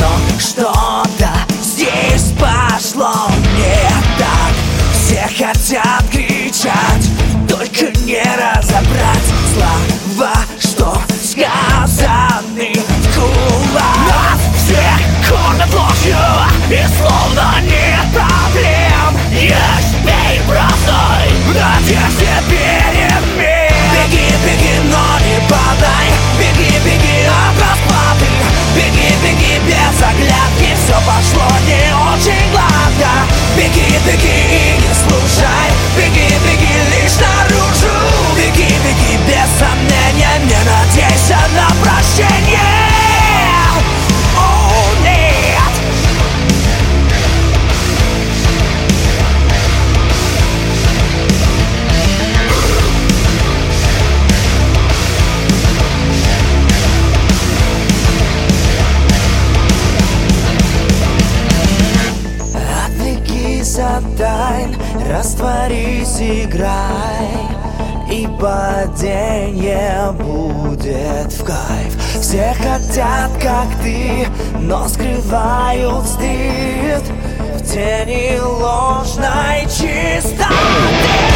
Но 0.00 0.38
что-то 0.38 1.35
пошло 31.06 31.48
не 31.66 31.94
очень 32.12 32.50
гладко. 32.50 33.10
Беги, 33.56 33.86
беги 34.04 34.36
и 34.50 34.78
не 34.82 34.92
слушай. 34.94 35.68
Беги, 35.96 36.28
беги 36.44 36.74
лишь 36.92 37.16
наружу. 37.16 37.94
Беги, 38.36 38.68
беги 38.84 39.16
без 39.26 39.48
сомнения, 39.58 40.38
не 40.44 40.58
надейся. 40.68 41.15
Растворись, 65.16 66.20
играй 66.20 67.30
И 68.12 68.28
падение 68.38 70.12
будет 70.12 71.32
в 71.32 71.42
кайф. 71.42 72.20
Все 72.20 72.54
хотят, 72.54 73.30
как 73.40 73.66
ты 73.82 74.28
Но 74.60 74.86
скрывают 74.88 76.06
стыд. 76.06 77.02
В 77.54 77.62
тени 77.62 78.38
ложной 78.40 79.62
чистоты. 79.70 81.35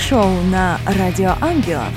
Шоу 0.00 0.30
на 0.44 0.78
Радио 0.86 1.34
Ангелов. 1.40 1.92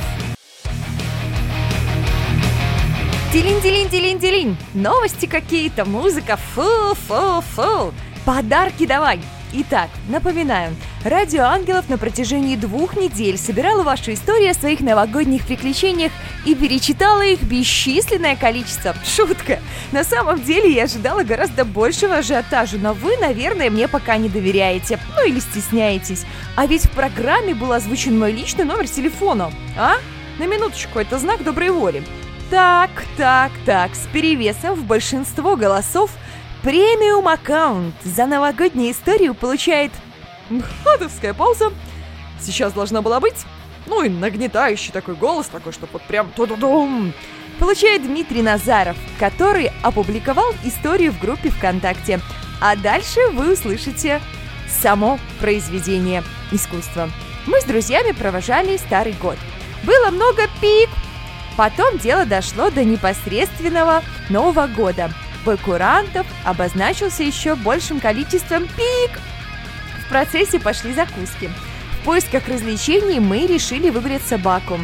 Тилин-тилин-тилин-тилин. 3.32 4.58
Новости 4.74 5.28
какие-то, 5.28 5.86
музыка, 5.86 6.38
фу-фу-фу. 6.38 7.94
Подарки 8.26 8.86
давай. 8.86 9.20
Итак, 9.54 9.90
напоминаю, 10.08 10.74
Радио 11.04 11.44
Ангелов 11.44 11.90
на 11.90 11.98
протяжении 11.98 12.56
двух 12.56 12.96
недель 12.96 13.38
собирала 13.38 13.84
ваши 13.84 14.14
истории 14.14 14.48
о 14.48 14.54
своих 14.54 14.80
новогодних 14.80 15.46
приключениях 15.46 16.14
и 16.46 16.56
перечитала 16.56 17.22
их 17.22 17.44
бесчисленное 17.44 18.38
количество. 18.38 18.96
Шутка! 19.04 19.60
На 19.92 20.06
самом 20.06 20.42
деле 20.42 20.72
я 20.72 20.84
ожидала 20.84 21.24
гораздо 21.24 21.66
большего 21.66 22.18
ажиотажа, 22.18 22.78
но 22.78 22.94
вы, 22.94 23.18
наверное, 23.18 23.70
мне 23.70 23.90
пока 23.90 24.16
не 24.16 24.30
доверяете, 24.30 24.98
ну 25.18 25.28
или 25.28 25.40
стесняетесь. 25.40 26.26
А 26.56 26.66
ведь 26.66 26.86
в 26.86 26.92
программе 26.92 27.54
был 27.54 27.74
озвучен 27.74 28.18
мой 28.18 28.32
личный 28.32 28.64
номер 28.64 28.88
телефона. 28.88 29.52
А? 29.78 29.96
На 30.40 30.48
минуточку, 30.48 31.00
это 31.00 31.20
знак 31.20 31.44
доброй 31.44 31.72
воли. 31.72 32.04
Так, 32.50 32.90
так, 33.18 33.52
так, 33.66 33.96
с 33.96 34.08
перевесом 34.14 34.76
в 34.76 34.84
большинство 34.86 35.58
голосов 35.58 36.12
премиум 36.64 37.28
аккаунт 37.28 37.96
за 38.04 38.26
новогоднюю 38.26 38.92
историю 38.92 39.34
получает 39.34 39.92
Ходовская 40.84 41.34
пауза. 41.34 41.72
Сейчас 42.40 42.74
должна 42.74 43.02
была 43.02 43.20
быть. 43.20 43.46
Ну 43.88 44.04
и 44.04 44.10
нагнетающий 44.10 44.92
такой 44.92 45.16
голос, 45.16 45.48
такой, 45.48 45.74
что 45.74 45.88
вот 45.92 46.02
прям 46.04 46.32
ту-ду-дум. 46.36 47.14
Получает 47.60 48.04
Дмитрий 48.04 48.42
Назаров, 48.42 48.96
который 49.20 49.72
опубликовал 49.82 50.54
историю 50.64 51.12
в 51.12 51.20
группе 51.20 51.50
ВКонтакте. 51.50 52.20
А 52.60 52.76
дальше 52.76 53.20
вы 53.34 53.54
услышите 53.54 54.22
само 54.70 55.20
произведение 55.40 56.24
искусства. 56.52 57.10
Мы 57.48 57.60
с 57.60 57.66
друзьями 57.66 58.12
провожали 58.12 58.78
старый 58.78 59.14
год. 59.14 59.38
Было 59.84 60.12
много 60.12 60.44
пик. 60.62 60.90
Потом 61.58 61.98
дело 61.98 62.26
дошло 62.26 62.70
до 62.70 62.84
непосредственного 62.84 64.04
Нового 64.30 64.68
года. 64.68 65.12
Бой 65.46 65.58
курантов 65.58 66.28
обозначился 66.44 67.24
еще 67.24 67.56
большим 67.56 68.00
количеством 68.00 68.68
пик. 68.68 69.20
В 70.06 70.10
процессе 70.10 70.60
пошли 70.60 70.94
закуски. 70.94 71.50
В 72.02 72.06
поисках 72.06 72.48
развлечений 72.48 73.20
мы 73.20 73.48
решили 73.48 73.90
выбрать 73.90 74.22
собаку. 74.24 74.80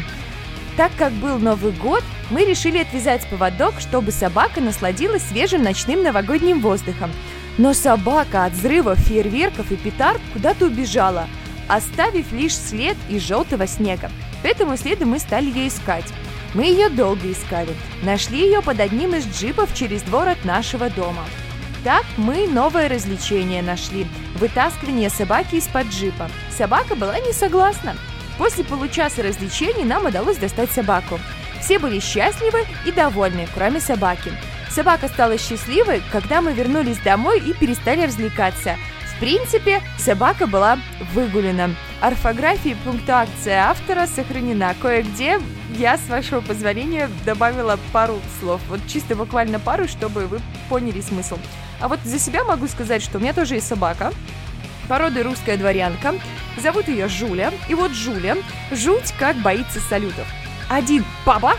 Так 0.76 0.92
как 0.96 1.12
был 1.12 1.38
Новый 1.38 1.72
год, 1.72 2.02
мы 2.30 2.44
решили 2.44 2.78
отвязать 2.78 3.26
поводок, 3.28 3.74
чтобы 3.80 4.12
собака 4.12 4.60
насладилась 4.60 5.24
свежим 5.24 5.62
ночным 5.62 6.02
новогодним 6.02 6.60
воздухом. 6.60 7.10
Но 7.56 7.72
собака 7.72 8.44
от 8.44 8.52
взрывов, 8.52 8.98
фейерверков 8.98 9.72
и 9.72 9.76
петард 9.76 10.20
куда-то 10.32 10.66
убежала, 10.66 11.26
оставив 11.66 12.30
лишь 12.32 12.56
след 12.56 12.96
из 13.08 13.22
желтого 13.22 13.66
снега. 13.66 14.10
По 14.42 14.46
этому 14.46 14.76
следу 14.76 15.06
мы 15.06 15.18
стали 15.18 15.46
ее 15.46 15.68
искать. 15.68 16.06
Мы 16.54 16.64
ее 16.64 16.88
долго 16.88 17.30
искали. 17.30 17.74
Нашли 18.02 18.40
ее 18.40 18.62
под 18.62 18.80
одним 18.80 19.14
из 19.14 19.26
джипов 19.26 19.74
через 19.74 20.02
двор 20.02 20.28
от 20.28 20.44
нашего 20.44 20.88
дома. 20.90 21.24
Так 21.84 22.04
мы 22.16 22.48
новое 22.48 22.88
развлечение 22.88 23.62
нашли– 23.62 24.06
вытаскивание 24.36 25.10
собаки 25.10 25.56
из-под 25.56 25.86
джипа. 25.88 26.30
Собака 26.56 26.96
была 26.96 27.18
не 27.20 27.32
согласна. 27.32 27.96
После 28.36 28.64
получаса 28.64 29.22
развлечений 29.22 29.84
нам 29.84 30.06
удалось 30.06 30.38
достать 30.38 30.70
собаку. 30.70 31.20
Все 31.60 31.78
были 31.78 32.00
счастливы 32.00 32.64
и 32.86 32.92
довольны, 32.92 33.46
кроме 33.54 33.80
собаки. 33.80 34.32
Собака 34.70 35.08
стала 35.08 35.38
счастливой, 35.38 36.02
когда 36.12 36.40
мы 36.40 36.52
вернулись 36.52 36.98
домой 36.98 37.40
и 37.40 37.52
перестали 37.52 38.06
развлекаться. 38.06 38.76
В 39.14 39.20
принципе, 39.20 39.82
собака 39.98 40.46
была 40.46 40.78
выгулена. 41.12 41.70
Орфография 42.00 42.72
и 42.72 42.76
пунктуация 42.76 43.70
автора 43.70 44.06
сохранена. 44.06 44.74
Кое-где 44.80 45.40
я, 45.76 45.98
с 45.98 46.08
вашего 46.08 46.40
позволения, 46.40 47.10
добавила 47.24 47.76
пару 47.92 48.20
слов. 48.38 48.60
Вот 48.68 48.80
чисто 48.86 49.16
буквально 49.16 49.58
пару, 49.58 49.88
чтобы 49.88 50.26
вы 50.26 50.40
поняли 50.68 51.00
смысл. 51.00 51.38
А 51.80 51.88
вот 51.88 51.98
за 52.04 52.20
себя 52.20 52.44
могу 52.44 52.68
сказать, 52.68 53.02
что 53.02 53.18
у 53.18 53.20
меня 53.20 53.32
тоже 53.32 53.56
есть 53.56 53.66
собака. 53.66 54.12
Породы 54.88 55.24
русская 55.24 55.56
дворянка. 55.56 56.14
Зовут 56.56 56.86
ее 56.86 57.08
Жуля. 57.08 57.52
И 57.68 57.74
вот 57.74 57.90
Жуля 57.90 58.36
жуть 58.70 59.12
как 59.18 59.36
боится 59.36 59.80
салютов. 59.80 60.26
Один 60.70 61.04
бабах, 61.26 61.58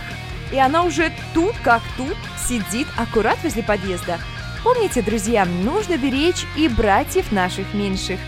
и 0.53 0.57
она 0.57 0.83
уже 0.83 1.11
тут 1.33 1.55
как 1.63 1.81
тут 1.97 2.15
сидит 2.47 2.87
аккурат 2.97 3.37
возле 3.43 3.61
подъезда. 3.61 4.19
Помните, 4.63 5.01
друзья, 5.01 5.45
нужно 5.45 5.97
беречь 5.97 6.45
и 6.55 6.67
братьев 6.69 7.31
наших 7.31 7.73
меньших. 7.73 8.19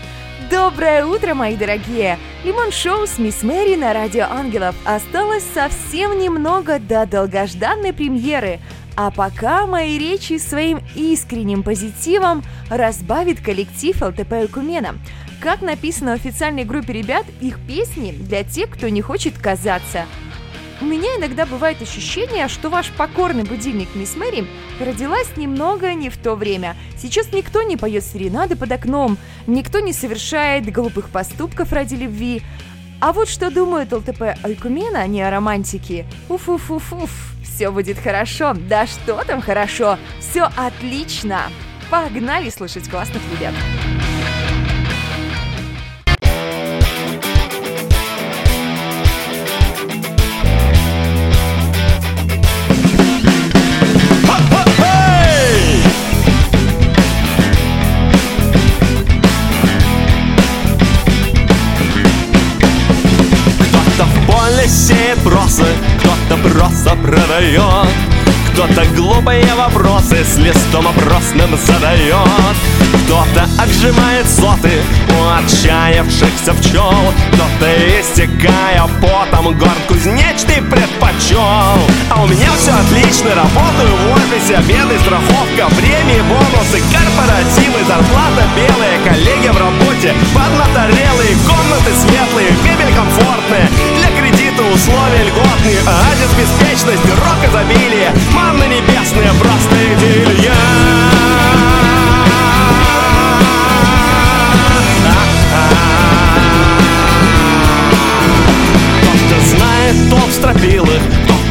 Доброе 0.50 1.04
утро, 1.04 1.34
мои 1.34 1.56
дорогие! 1.56 2.18
Лимон 2.44 2.72
Шоу 2.72 3.06
с 3.06 3.18
Мисс 3.18 3.42
Мэри 3.42 3.76
на 3.76 3.92
Радио 3.92 4.24
Ангелов 4.24 4.74
осталось 4.84 5.44
совсем 5.54 6.18
немного 6.18 6.78
до 6.78 7.06
долгожданной 7.06 7.92
премьеры. 7.92 8.58
А 8.96 9.10
пока 9.10 9.66
мои 9.66 9.98
речи 9.98 10.38
своим 10.38 10.80
искренним 10.94 11.62
позитивом 11.62 12.42
разбавит 12.70 13.40
коллектив 13.40 14.00
ЛТП 14.00 14.32
Экумена. 14.44 14.94
Как 15.40 15.60
написано 15.60 16.12
в 16.12 16.14
официальной 16.14 16.64
группе 16.64 16.92
ребят, 16.92 17.26
их 17.40 17.58
песни 17.66 18.12
для 18.12 18.42
тех, 18.42 18.70
кто 18.70 18.88
не 18.88 19.02
хочет 19.02 19.38
казаться– 19.38 20.06
у 20.82 20.84
меня 20.84 21.16
иногда 21.16 21.46
бывает 21.46 21.80
ощущение, 21.80 22.48
что 22.48 22.68
ваш 22.68 22.90
покорный 22.90 23.44
будильник 23.44 23.94
Мисс 23.94 24.16
Мэри 24.16 24.44
родилась 24.80 25.36
немного 25.36 25.94
не 25.94 26.10
в 26.10 26.16
то 26.16 26.34
время. 26.34 26.76
Сейчас 26.98 27.32
никто 27.32 27.62
не 27.62 27.76
поет 27.76 28.02
серенады 28.04 28.56
под 28.56 28.72
окном, 28.72 29.16
никто 29.46 29.78
не 29.78 29.92
совершает 29.92 30.72
глупых 30.72 31.08
поступков 31.10 31.72
ради 31.72 31.94
любви. 31.94 32.42
А 33.00 33.12
вот 33.12 33.28
что 33.28 33.52
думают 33.52 33.92
ЛТП 33.92 34.34
Айкумена, 34.42 35.02
а 35.02 35.06
не 35.06 35.22
о 35.22 35.30
романтике. 35.30 36.04
Уф-уф-уф-уф, 36.28 37.10
все 37.44 37.70
будет 37.70 37.98
хорошо. 37.98 38.54
Да 38.68 38.88
что 38.88 39.22
там 39.24 39.40
хорошо, 39.40 39.98
все 40.18 40.48
отлично. 40.56 41.42
Погнали 41.90 42.50
слушать 42.50 42.88
классных 42.88 43.22
ребят. 43.32 43.54
Просто 66.42 66.96
продает 66.96 67.88
Кто-то 68.52 68.84
глупые 68.96 69.46
вопросы 69.54 70.24
с 70.24 70.36
листом 70.36 70.86
опросным 70.88 71.56
задает 71.56 72.56
Кто-то 73.04 73.48
отжимает 73.58 74.28
соты 74.28 74.82
у 75.08 75.28
отчаявшихся 75.38 76.54
пчел 76.54 76.94
Кто-то 77.32 78.00
истекая 78.00 78.82
потом 79.00 79.56
горн 79.58 79.72
кузнечный 79.88 80.62
предпочел 80.62 81.78
А 82.10 82.22
у 82.22 82.26
меня 82.26 82.50
все 82.58 82.72
отлично, 82.72 83.34
работаю 83.34 83.94
в 83.96 84.12
офисе 84.12 84.56
Обеды, 84.56 84.98
страховка, 85.00 85.74
премии, 85.76 86.22
бонусы, 86.28 86.82
корпоративы 86.92 87.84
Зарплата 87.86 88.44
белая, 88.56 88.98
коллеги 89.04 89.48
в 89.48 89.58
работе. 89.58 90.14
Поднаторелые, 90.34 91.36
комнаты 91.46 91.90
светлые, 92.00 92.50
мебель 92.64 92.94
комфортная 92.94 93.68
условия 94.72 95.24
льготные 95.24 95.80
Адрес 95.86 96.32
беспечность, 96.38 97.04
рок 97.04 97.44
изобилие 97.48 98.12
Манна 98.32 98.64
небесная, 98.64 99.32
просто 99.34 99.76
идиллия. 99.76 100.52
Кто-то 109.00 109.40
знает 109.56 110.10
топ 110.10 110.28
в 110.28 110.32
стропилах, 110.32 111.02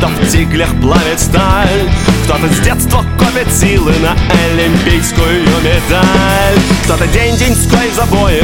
кто-то 0.01 0.15
в 0.15 0.27
тиглях 0.29 0.69
плавит 0.81 1.19
сталь 1.19 1.89
Кто-то 2.23 2.51
с 2.51 2.59
детства 2.61 3.05
копит 3.19 3.53
силы 3.53 3.93
на 3.99 4.15
олимпийскую 4.49 5.41
медаль. 5.63 6.59
Кто-то 6.85 7.05
день-деньской 7.07 7.91
в 7.91 7.95
забое, 7.95 8.43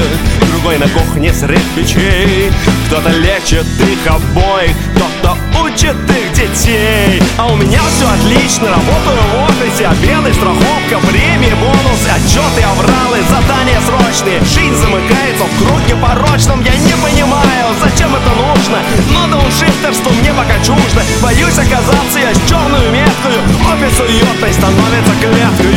другой 0.52 0.78
на 0.78 0.88
кухне 0.90 1.34
средь 1.34 1.66
печей. 1.76 2.52
Кто-то 2.88 3.10
лечит 3.10 3.66
их 3.66 4.08
обоих, 4.08 4.76
кто-то 4.96 5.36
учит 5.78 5.96
их 6.10 6.34
детей. 6.34 7.22
А 7.38 7.46
у 7.46 7.56
меня 7.56 7.80
все 7.96 8.10
отлично, 8.10 8.70
работаю 8.70 9.22
в 9.30 9.44
офисе 9.46 9.86
Обеды, 9.86 10.34
страховка, 10.34 10.98
премии, 11.08 11.54
бонусы, 11.54 12.10
отчеты, 12.10 12.64
авралы, 12.64 13.20
задания 13.30 13.80
срочные. 13.86 14.40
Жизнь 14.40 14.76
замыкается 14.76 15.44
в 15.44 15.64
круге 15.64 15.96
порочном. 15.96 16.64
Я 16.64 16.76
не 16.78 16.94
понимаю, 16.94 17.76
зачем 17.84 18.10
это 18.16 18.30
нужно. 18.34 18.80
Но 19.14 19.28
дауншифтерство 19.28 20.10
мне 20.20 20.34
пока 20.34 20.58
чуждо. 20.60 21.02
Боюсь 21.22 21.58
оказаться 21.60 22.20
я 22.20 22.34
с 22.34 22.50
черную 22.50 22.92
меткою. 22.92 23.42
Офис 23.70 24.00
уютный 24.00 24.54
становится 24.54 25.14
клеткою 25.22 25.76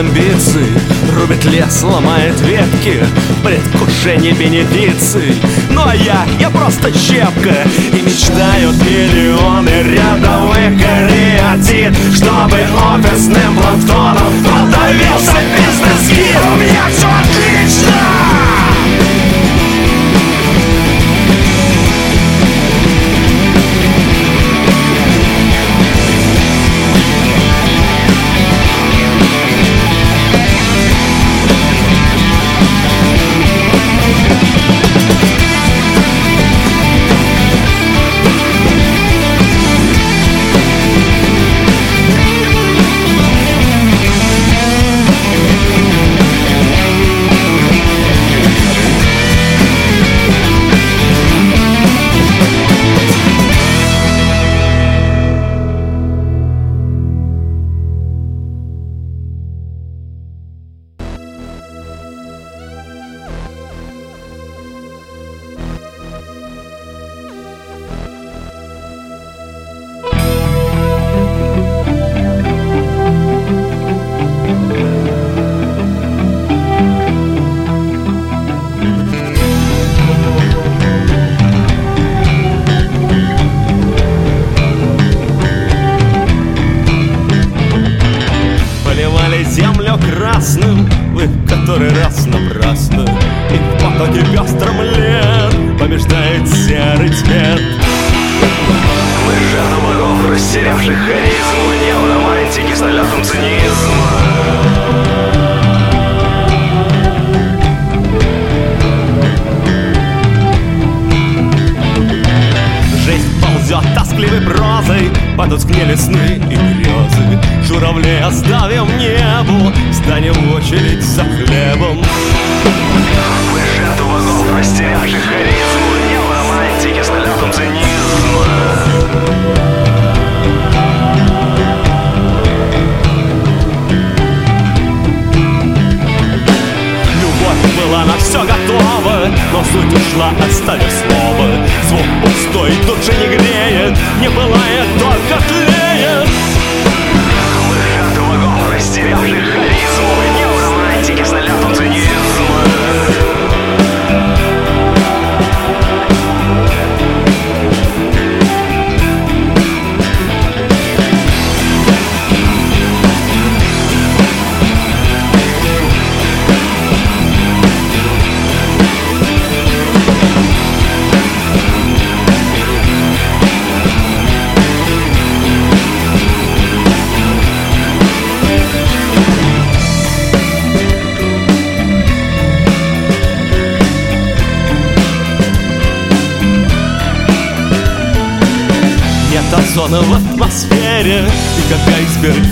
убийцы 0.00 0.64
Рубит 1.14 1.44
лес, 1.44 1.82
ломает 1.82 2.38
ветки 2.40 3.04
В 3.30 3.42
предвкушении 3.42 4.32
бенефиции 4.32 5.34
Ну 5.70 5.82
а 5.84 5.94
я, 5.94 6.26
я 6.38 6.50
просто 6.50 6.92
щепка 6.92 7.54
И 7.92 8.02
мечтают 8.02 8.76
миллионы 8.82 9.70
рядовых 9.82 10.80
кариатид 10.80 11.96
Чтобы 12.14 12.58
офисным 12.94 13.56
планктоном 13.56 14.32
Подавился 14.44 15.36
бизнес-гид 15.56 16.36
У 16.52 16.56
меня 16.56 16.84
все 16.90 17.06
отлично! 17.06 17.55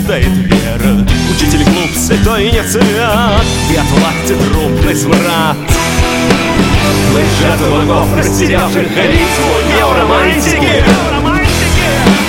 Тает 0.05 0.27
вера 0.27 1.05
Учитель 1.35 1.63
клуб 1.63 1.89
святой 1.95 2.49
цвет 2.69 3.45
И 3.71 3.75
от 3.75 3.89
власти 3.91 4.35
трупный 4.51 4.95
смрад 4.95 5.57
Мы 7.13 7.23
жертвы 7.39 7.81
богов, 7.81 8.07
растерявших 8.15 8.93
харизму 8.93 9.53
Неоромантики 9.75 10.83
Лимон 11.11 12.24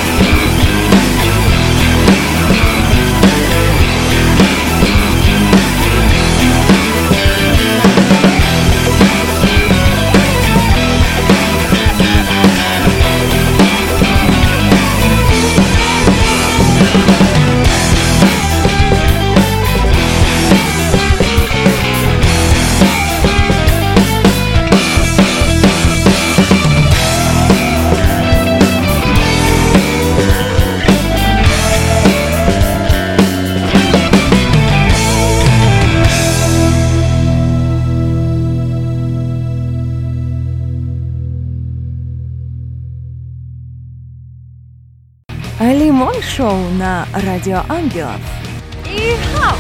Радио 47.36 47.60
Ангелов. 47.68 48.18
И 48.86 49.14
хау! 49.34 49.56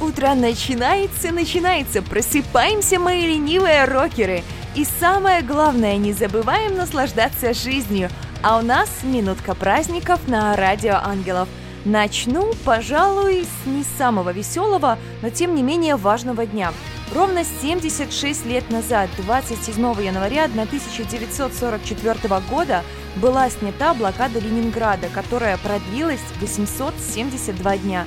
Утро 0.00 0.32
начинается, 0.32 1.32
начинается. 1.32 2.00
Просыпаемся, 2.00 2.98
мои 2.98 3.26
ленивые 3.26 3.84
рокеры. 3.84 4.42
И 4.74 4.86
самое 4.86 5.42
главное, 5.42 5.98
не 5.98 6.14
забываем 6.14 6.76
наслаждаться 6.76 7.52
жизнью. 7.52 8.08
А 8.42 8.58
у 8.58 8.62
нас 8.62 8.88
минутка 9.02 9.54
праздников 9.54 10.26
на 10.28 10.56
Радио 10.56 10.94
Ангелов. 10.94 11.46
Начну, 11.84 12.54
пожалуй, 12.64 13.44
с 13.44 13.66
не 13.66 13.84
самого 13.98 14.30
веселого, 14.30 14.98
но 15.20 15.28
тем 15.28 15.54
не 15.54 15.62
менее 15.62 15.96
важного 15.96 16.46
дня. 16.46 16.72
Ровно 17.14 17.44
76 17.44 18.46
лет 18.46 18.70
назад, 18.70 19.10
27 19.18 19.78
января 20.02 20.44
1944 20.44 22.40
года, 22.48 22.82
была 23.16 23.48
снята 23.50 23.94
блокада 23.94 24.38
Ленинграда, 24.38 25.08
которая 25.08 25.56
продлилась 25.56 26.20
872 26.40 27.76
дня. 27.78 28.06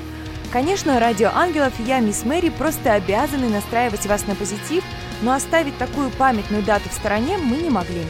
Конечно, 0.52 1.00
радио 1.00 1.30
Ангелов 1.34 1.74
и 1.80 1.84
я, 1.84 2.00
мисс 2.00 2.24
Мэри, 2.24 2.50
просто 2.50 2.94
обязаны 2.94 3.50
настраивать 3.50 4.06
вас 4.06 4.26
на 4.28 4.36
позитив, 4.36 4.84
но 5.22 5.34
оставить 5.34 5.78
такую 5.78 6.10
памятную 6.12 6.64
дату 6.64 6.90
в 6.90 6.94
стороне 6.94 7.38
мы 7.38 7.58
не 7.58 7.70
могли. 7.70 8.06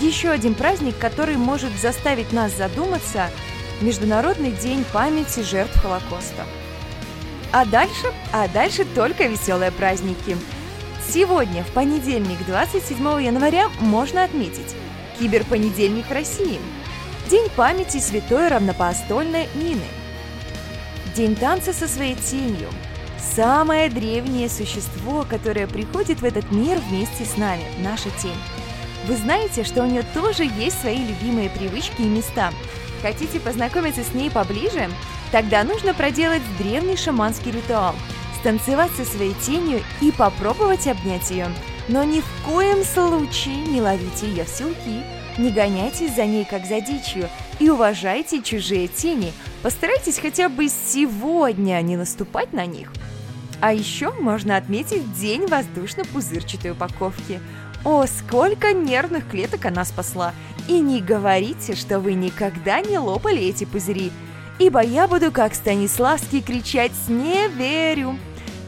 Еще 0.00 0.30
один 0.30 0.54
праздник, 0.54 0.98
который 0.98 1.36
может 1.36 1.72
заставить 1.80 2.32
нас 2.32 2.52
задуматься– 2.56 3.30
Международный 3.82 4.52
день 4.52 4.84
памяти 4.92 5.40
жертв 5.40 5.76
Холокоста. 5.82 6.44
А 7.50 7.64
дальше, 7.64 8.12
а 8.32 8.46
дальше 8.48 8.84
только 8.84 9.24
веселые 9.24 9.72
праздники. 9.72 10.36
Сегодня, 11.06 11.64
в 11.64 11.72
понедельник, 11.72 12.38
27 12.46 12.96
января, 13.22 13.68
можно 13.80 14.22
отметить 14.22 14.76
Киберпонедельник 15.18 16.10
России, 16.10 16.58
День 17.30 17.48
памяти 17.56 17.98
святой 17.98 18.48
равнопостольной 18.48 19.48
Нины, 19.54 19.84
День 21.14 21.36
танца 21.36 21.72
со 21.72 21.86
своей 21.86 22.14
тенью, 22.14 22.68
самое 23.34 23.88
древнее 23.88 24.48
существо, 24.48 25.24
которое 25.28 25.66
приходит 25.66 26.20
в 26.20 26.24
этот 26.24 26.50
мир 26.50 26.78
вместе 26.88 27.24
с 27.24 27.36
нами, 27.36 27.64
наша 27.78 28.10
тень. 28.22 28.36
Вы 29.06 29.16
знаете, 29.16 29.64
что 29.64 29.82
у 29.82 29.86
нее 29.86 30.04
тоже 30.14 30.44
есть 30.44 30.80
свои 30.80 31.04
любимые 31.04 31.50
привычки 31.50 32.02
и 32.02 32.06
места. 32.06 32.52
Хотите 33.02 33.40
познакомиться 33.40 34.04
с 34.04 34.14
ней 34.14 34.30
поближе? 34.30 34.88
Тогда 35.32 35.64
нужно 35.64 35.92
проделать 35.92 36.42
древний 36.58 36.96
шаманский 36.96 37.50
ритуал, 37.50 37.94
станцевать 38.40 38.92
со 38.92 39.04
своей 39.04 39.34
тенью 39.34 39.82
и 40.00 40.12
попробовать 40.12 40.86
обнять 40.86 41.30
ее. 41.30 41.48
Но 41.88 42.04
ни 42.04 42.20
в 42.20 42.26
коем 42.46 42.84
случае 42.84 43.56
не 43.56 43.80
ловите 43.80 44.28
ее 44.28 44.44
в 44.44 44.48
силки, 44.48 45.02
не 45.38 45.50
гоняйтесь 45.50 46.14
за 46.14 46.26
ней 46.26 46.44
как 46.44 46.66
за 46.66 46.80
дичью 46.80 47.28
и 47.58 47.68
уважайте 47.70 48.42
чужие 48.42 48.88
тени. 48.88 49.32
Постарайтесь 49.62 50.18
хотя 50.18 50.48
бы 50.48 50.68
сегодня 50.68 51.80
не 51.80 51.96
наступать 51.96 52.52
на 52.52 52.66
них. 52.66 52.92
А 53.60 53.72
еще 53.72 54.12
можно 54.12 54.56
отметить 54.56 55.12
День 55.14 55.46
воздушно-пузырчатой 55.46 56.72
упаковки. 56.72 57.40
О, 57.84 58.06
сколько 58.06 58.72
нервных 58.72 59.28
клеток 59.28 59.66
она 59.66 59.84
спасла! 59.84 60.32
И 60.68 60.78
не 60.78 61.00
говорите, 61.00 61.74
что 61.74 61.98
вы 61.98 62.14
никогда 62.14 62.80
не 62.80 62.98
лопали 62.98 63.42
эти 63.42 63.64
пузыри, 63.64 64.12
ибо 64.58 64.80
я 64.80 65.08
буду 65.08 65.32
как 65.32 65.54
Станиславский 65.54 66.40
кричать 66.40 66.92
«Не 67.08 67.48
верю!». 67.48 68.16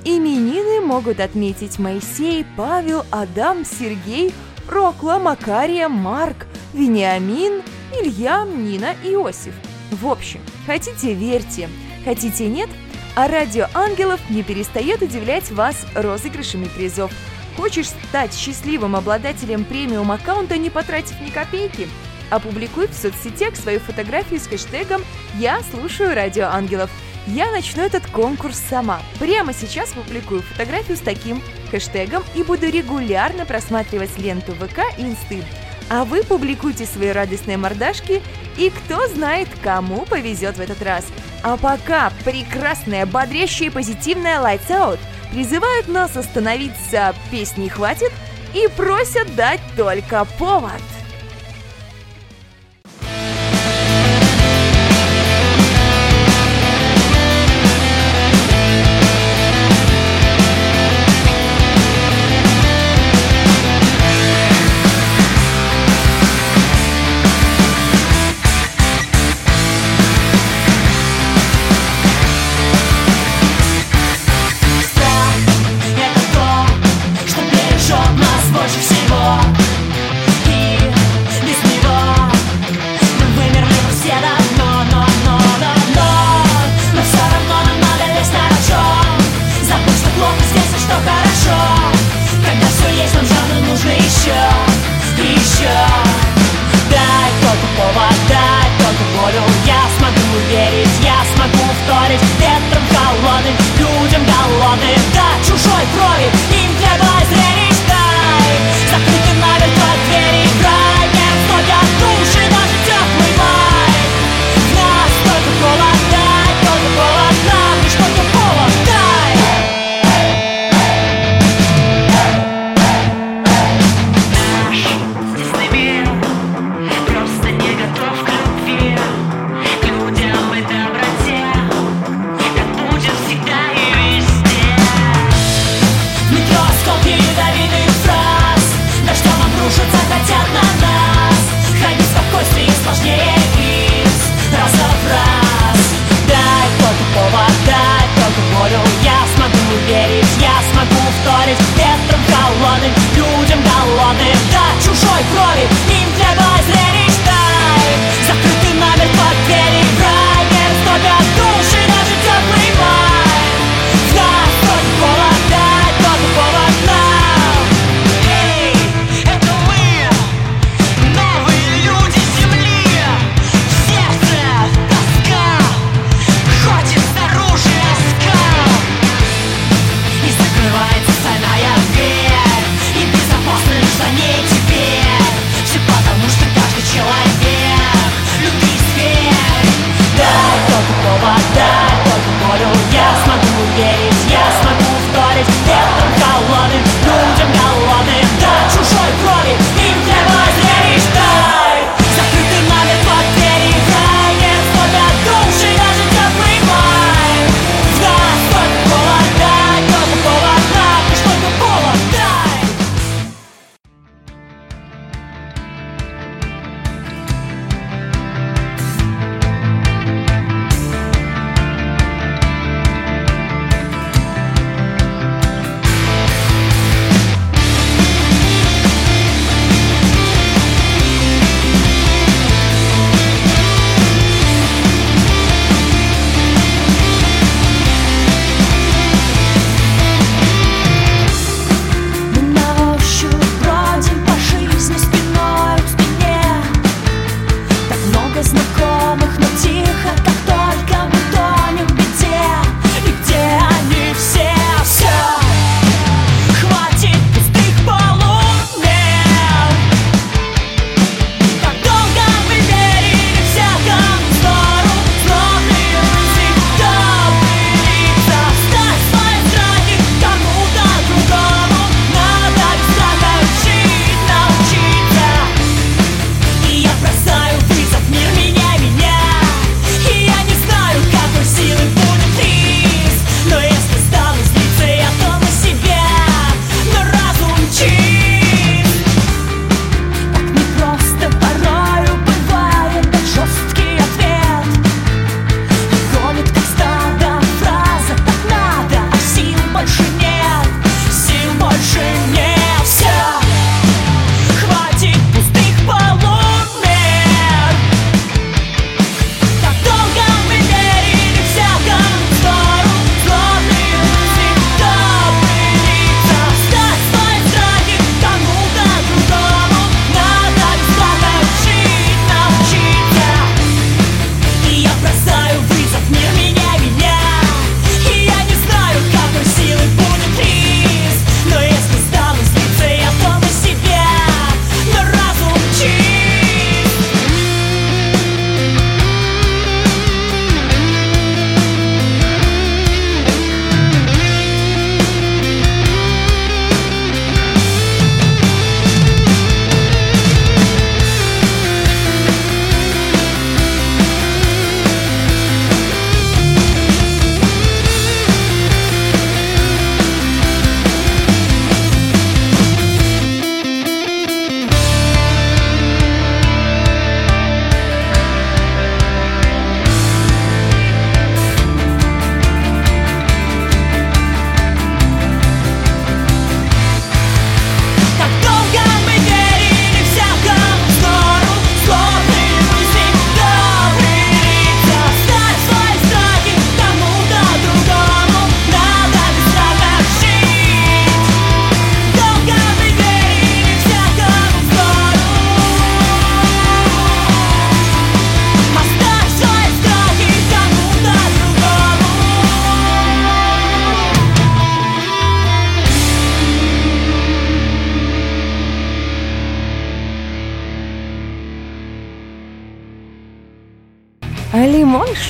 Именины 0.05 0.85
могут 0.85 1.19
отметить 1.19 1.79
Моисей, 1.79 2.45
Павел, 2.57 3.07
Адам, 3.11 3.65
Сергей, 3.65 4.35
Рокла, 4.69 5.19
Макария, 5.19 5.89
Марк, 5.89 6.47
Вениамин, 6.75 7.63
Илья, 7.99 8.45
Нина 8.45 8.95
Иосиф. 9.03 9.55
В 9.91 10.07
общем, 10.07 10.41
хотите– 10.67 11.15
верьте, 11.15 11.71
хотите– 12.05 12.47
нет, 12.49 12.69
а 13.17 13.29
радио 13.29 13.67
ангелов 13.73 14.21
не 14.29 14.43
перестает 14.43 15.01
удивлять 15.01 15.51
вас 15.51 15.87
розыгрышами 15.95 16.67
призов. 16.67 17.11
Хочешь 17.57 17.89
стать 17.89 18.35
счастливым 18.35 18.97
обладателем 18.97 19.65
премиум 19.65 20.13
аккаунта, 20.13 20.59
не 20.59 20.69
потратив 20.69 21.19
ни 21.23 21.31
копейки? 21.31 21.89
Опубликуй 22.31 22.89
в 22.89 22.95
соцсетях 22.95 23.57
свою 23.57 23.81
фотографию 23.81 24.41
с 24.41 24.47
хэштегом 24.49 25.03
«Я 25.39 25.61
слушаю 25.71 26.15
радио 26.15 26.47
ангелов». 26.47 26.91
Я 27.27 27.51
начну 27.51 27.83
этот 27.83 28.07
конкурс 28.07 28.59
сама. 28.59 29.01
Прямо 29.18 29.55
сейчас 29.55 29.91
публикую 29.91 30.43
фотографию 30.43 30.97
с 30.97 31.01
таким 31.01 31.43
хэштегом 31.70 32.22
и 32.35 32.43
буду 32.43 32.68
регулярно 32.68 33.47
просматривать 33.47 34.18
ленту 34.18 34.53
ВК 34.53 34.81
и 34.99 35.03
Инсты. 35.03 35.43
А 35.89 36.05
вы 36.05 36.22
публикуйте 36.22 36.87
свои 36.87 37.11
радостные 37.11 37.57
мордашки, 37.57 38.22
и 38.57 38.70
кто 38.70 39.07
знает, 39.09 39.49
кому 39.62 40.05
повезет 40.07 40.57
в 40.57 40.61
этот 40.61 40.83
раз. 40.83 41.07
А 41.43 41.57
пока 41.57 42.12
прекрасная, 42.25 43.07
бодрящая 43.07 43.68
и 43.68 43.72
позитивная 43.72 44.39
Lights 44.41 44.68
Out 44.68 44.99
призывают 45.33 45.89
нас 45.89 46.16
остановиться 46.16 47.14
«Песни 47.31 47.68
хватит» 47.68 48.12
и 48.55 48.68
просят 48.68 49.35
дать 49.35 49.61
только 49.77 50.27
повод. 50.39 50.81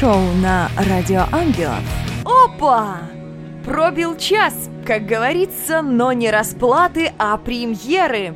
Шоу 0.04 0.20
на 0.42 0.68
Радио 0.76 1.22
Ангелов. 1.32 1.80
Опа! 2.26 2.98
Пробил 3.64 4.18
час, 4.18 4.68
как 4.86 5.06
говорится, 5.06 5.80
но 5.80 6.12
не 6.12 6.30
расплаты, 6.30 7.12
а 7.16 7.38
премьеры. 7.38 8.34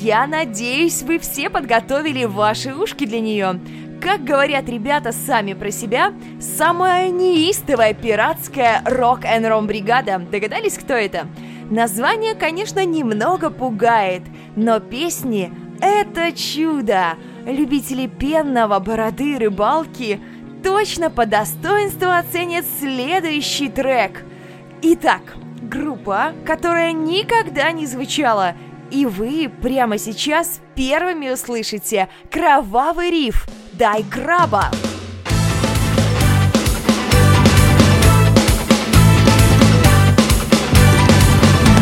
Я 0.00 0.26
надеюсь, 0.26 1.02
вы 1.02 1.18
все 1.18 1.50
подготовили 1.50 2.24
ваши 2.24 2.74
ушки 2.74 3.04
для 3.04 3.20
нее. 3.20 3.60
Как 4.00 4.24
говорят 4.24 4.66
ребята 4.66 5.12
сами 5.12 5.52
про 5.52 5.70
себя, 5.70 6.14
самая 6.40 7.10
неистовая 7.10 7.92
пиратская 7.92 8.80
рок-н-ром 8.86 9.66
бригада. 9.66 10.18
Догадались, 10.18 10.78
кто 10.78 10.94
это? 10.94 11.26
Название, 11.68 12.34
конечно, 12.34 12.82
немного 12.82 13.50
пугает, 13.50 14.22
но 14.56 14.80
песни– 14.80 15.52
это 15.82 16.32
чудо! 16.32 17.18
Любители 17.44 18.06
пенного, 18.06 18.78
бороды, 18.78 19.36
рыбалки 19.38 20.18
точно 20.64 21.10
по 21.10 21.26
достоинству 21.26 22.08
оценят 22.08 22.64
следующий 22.80 23.68
трек. 23.68 24.24
Итак, 24.80 25.36
группа, 25.60 26.32
которая 26.46 26.92
никогда 26.92 27.70
не 27.70 27.86
звучала, 27.86 28.54
и 28.90 29.04
вы 29.04 29.50
прямо 29.62 29.98
сейчас 29.98 30.60
первыми 30.74 31.28
услышите 31.30 32.08
«Кровавый 32.30 33.10
риф» 33.10 33.46
«Дай 33.74 34.02
краба». 34.04 34.70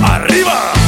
Arriba! 0.04 0.81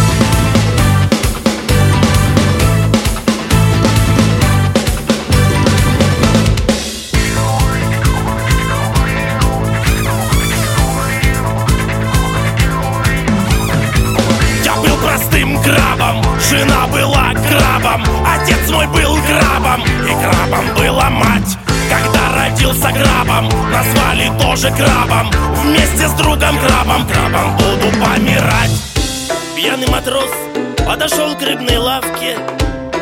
Жена 16.59 16.87
была 16.87 17.33
крабом, 17.49 18.05
отец 18.27 18.71
мой 18.71 18.87
был 18.87 19.19
крабом, 19.27 19.83
и 19.83 20.13
крабом 20.23 20.75
была 20.77 21.11
мать. 21.11 21.59
Когда 21.91 22.37
родился 22.37 22.91
крабом, 22.93 23.49
назвали 23.71 24.31
тоже 24.41 24.71
крабом, 24.71 25.31
вместе 25.63 26.09
с 26.09 26.13
другом 26.13 26.59
крабом, 26.59 27.07
крабом 27.07 27.57
буду 27.57 27.89
помирать. 28.01 28.71
Пьяный 29.57 29.89
матрос 29.89 30.31
подошел 30.87 31.35
к 31.35 31.43
рыбной 31.43 31.79
лавке, 31.79 32.39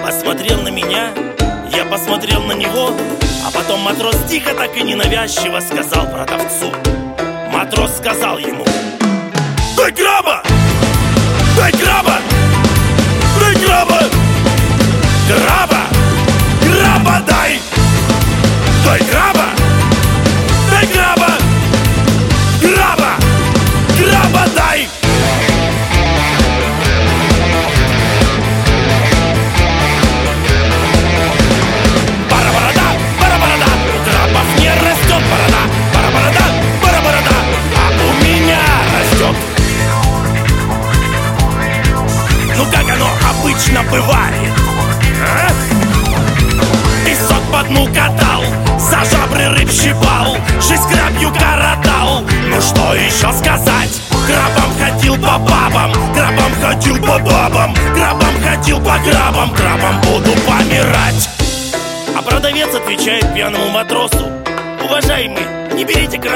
посмотрел 0.04 0.62
на 0.62 0.68
меня, 0.68 1.10
я 1.76 1.84
посмотрел 1.84 2.42
на 2.42 2.52
него, 2.52 2.90
а 3.46 3.50
потом 3.50 3.80
матрос 3.80 4.16
тихо 4.28 4.54
так 4.54 4.76
и 4.76 4.82
ненавязчиво 4.82 5.60
сказал 5.60 6.06
продавцу. 6.06 6.72
Матрос 7.50 7.98
сказал 7.98 8.38
ему, 8.38 8.64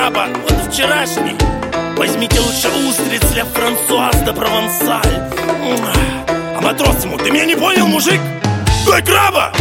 краба 0.06 0.28
Вот 0.48 0.72
вчерашний 0.72 1.36
Возьмите 1.96 2.38
лучше 2.40 2.68
устриц 2.88 3.22
для 3.32 3.44
Франсуаз 3.44 4.22
де 4.22 4.32
Провансаль 4.32 5.00
А 6.56 6.60
матрос 6.62 7.04
ему, 7.04 7.18
ты 7.18 7.30
меня 7.30 7.44
не 7.44 7.56
понял, 7.56 7.86
мужик? 7.86 8.20
Дай 8.86 9.02
краба! 9.02 9.52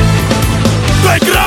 Дай 1.04 1.20
краба! 1.20 1.45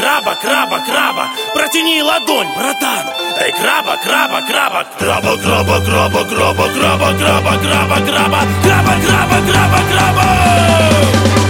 Краба, 0.00 0.34
краба, 0.40 0.78
краба 0.86 1.24
Протяни 1.54 2.02
ладонь, 2.02 2.48
братан 2.56 3.04
Дай 3.38 3.52
краба, 3.52 3.96
краба, 4.04 4.40
краба 4.48 4.84
Краба, 4.98 5.36
краба, 5.36 5.76
краба, 5.84 6.24
краба, 6.30 6.66
краба, 6.74 7.08
краба, 7.18 7.56
краба, 7.62 7.96
краба 8.08 8.40
Краба, 8.64 8.94
краба, 9.06 9.38
краба, 9.46 9.80
краба 9.90 10.26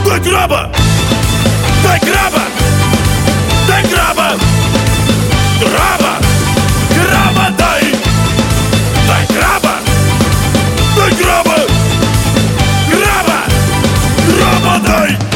Дай 0.05 0.20
краба 0.20 0.62
Дай 1.84 2.01
краба 2.01 2.44
Дай 3.68 3.82
краба 3.92 4.28
Краба 5.61 6.12
Краба 6.94 7.46
дай 7.59 7.82
Дай 9.09 9.26
краба! 9.26 9.74
Дай 10.96 11.12
краба! 11.20 11.57
Краба! 12.90 13.38
Краба 14.26 14.78
дай! 14.86 15.30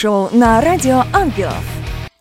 Шоу 0.00 0.30
на 0.32 0.62
Радио 0.62 1.02
Ангелов. 1.12 1.62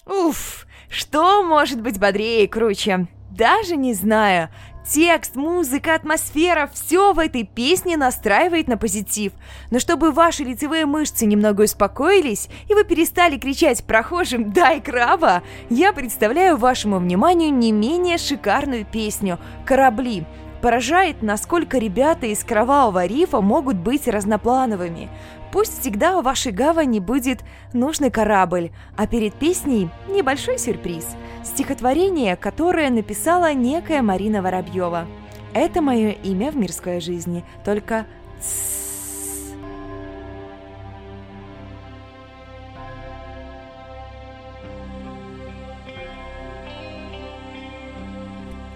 Уф, 0.05 0.67
что 0.89 1.43
может 1.43 1.80
быть 1.80 1.97
бодрее 1.97 2.43
и 2.43 2.47
круче? 2.47 3.07
Даже 3.32 3.77
не 3.77 3.93
знаю. 3.93 4.49
Текст, 4.86 5.38
музыка, 5.38 5.95
атмосфера– 5.95 6.69
все 6.73 7.13
в 7.13 7.19
этой 7.19 7.45
песне 7.45 7.95
настраивает 7.95 8.67
на 8.67 8.75
позитив. 8.75 9.32
Но 9.71 9.80
чтобы 9.80 10.11
ваши 10.11 10.43
лицевые 10.43 10.86
мышцы 10.86 11.25
немного 11.25 11.61
успокоились, 11.61 12.49
и 12.67 12.73
вы 12.73 12.84
перестали 12.84 13.38
кричать 13.38 13.86
прохожим 13.86 14.51
«Дай 14.51 14.82
краба!», 14.82 15.41
я 15.69 15.93
представляю 15.93 16.57
вашему 16.57 16.99
вниманию 16.99 17.53
не 17.53 17.71
менее 17.71 18.17
шикарную 18.17 18.84
песню 18.84 19.39
«Корабли». 19.65 20.25
Поражает, 20.61 21.21
насколько 21.21 21.77
ребята 21.77 22.25
из 22.25 22.43
Кровавого 22.43 23.05
рифа 23.05 23.39
могут 23.39 23.77
быть 23.77 24.09
разноплановыми. 24.09 25.09
Пусть 25.51 25.81
всегда 25.81 26.17
у 26.17 26.21
вашей 26.21 26.51
гавани 26.51 26.99
будет 26.99 27.39
нужный 27.73 28.11
корабль, 28.11 28.71
а 28.95 29.07
перед 29.07 29.33
песней 29.33 29.89
небольшой 30.07 30.59
сюрприз– 30.59 31.07
стихотворение, 31.43 32.35
которое 32.35 32.89
написала 32.89 33.53
некая 33.53 34.01
Марина 34.01 34.41
Воробьева. 34.41 35.07
Это 35.53 35.81
мое 35.81 36.11
имя 36.11 36.51
в 36.51 36.55
мирской 36.55 37.01
жизни, 37.01 37.43
только 37.65 38.05
«тссс». 38.39 38.79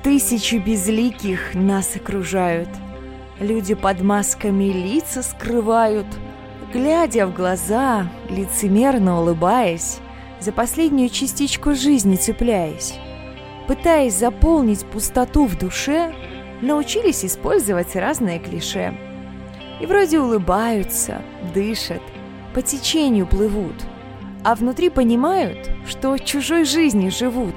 Тысячи 0.02 0.56
безликих 0.56 1.54
нас 1.54 1.96
окружают. 1.96 2.68
Люди 3.40 3.74
под 3.74 4.02
масками 4.02 4.66
лица 4.66 5.24
скрывают, 5.24 6.08
глядя 6.74 7.28
в 7.28 7.34
глаза, 7.36 8.08
лицемерно 8.30 9.22
улыбаясь, 9.22 10.00
за 10.40 10.52
последнюю 10.52 11.10
частичку 11.10 11.76
жизни 11.76 12.16
цепляясь. 12.16 12.96
Пытаясь 13.68 14.18
заполнить 14.18 14.86
пустоту 14.86 15.46
в 15.46 15.58
душе, 15.58 16.14
научились 16.62 17.24
использовать 17.24 17.96
разные 17.96 18.40
клише. 18.40 18.98
И 19.80 19.86
вроде 19.86 20.20
улыбаются, 20.20 21.22
дышат, 21.54 22.02
по 22.54 22.62
течению 22.62 23.28
плывут, 23.28 23.76
а 24.44 24.56
внутри 24.56 24.90
понимают, 24.90 25.70
что 25.88 26.18
чужой 26.18 26.66
жизнью 26.66 27.12
живут. 27.12 27.56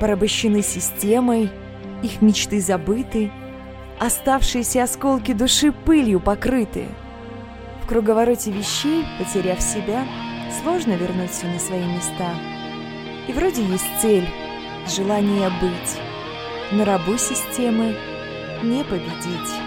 Порабощены 0.00 0.62
системой, 0.62 1.50
их 2.02 2.22
мечты 2.22 2.60
забыты, 2.60 3.30
оставшиеся 4.00 4.82
осколки 4.82 5.32
души 5.32 5.72
пылью 5.72 6.20
покрыты. 6.20 6.86
В 7.86 7.88
круговороте 7.88 8.50
вещей, 8.50 9.04
потеряв 9.16 9.60
себя, 9.62 10.04
сложно 10.60 10.94
вернуть 10.94 11.30
все 11.30 11.46
на 11.46 11.60
свои 11.60 11.84
места. 11.84 12.34
И 13.28 13.32
вроде 13.32 13.62
есть 13.64 13.86
цель, 14.02 14.28
желание 14.88 15.48
быть, 15.60 16.00
но 16.72 16.84
рабу 16.84 17.16
системы 17.16 17.94
не 18.64 18.82
победить. 18.82 19.65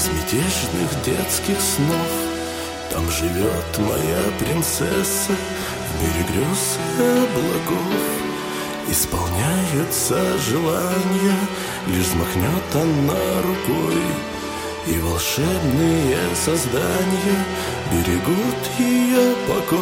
Безмятежных 0.00 1.02
детских 1.04 1.60
снов. 1.60 2.10
Там 2.90 3.10
живет 3.10 3.78
моя 3.78 4.22
принцесса 4.38 5.32
в 5.32 6.02
мире 6.02 6.26
грез 6.32 6.78
и 6.98 7.02
облаков. 7.02 8.00
Исполняются 8.90 10.38
желания, 10.38 11.38
лишь 11.86 12.06
взмахнет 12.06 12.74
она 12.74 13.42
рукой. 13.42 14.02
И 14.86 14.98
волшебные 15.00 16.16
создания 16.34 17.44
берегут 17.92 18.60
ее 18.78 19.34
покой. 19.46 19.80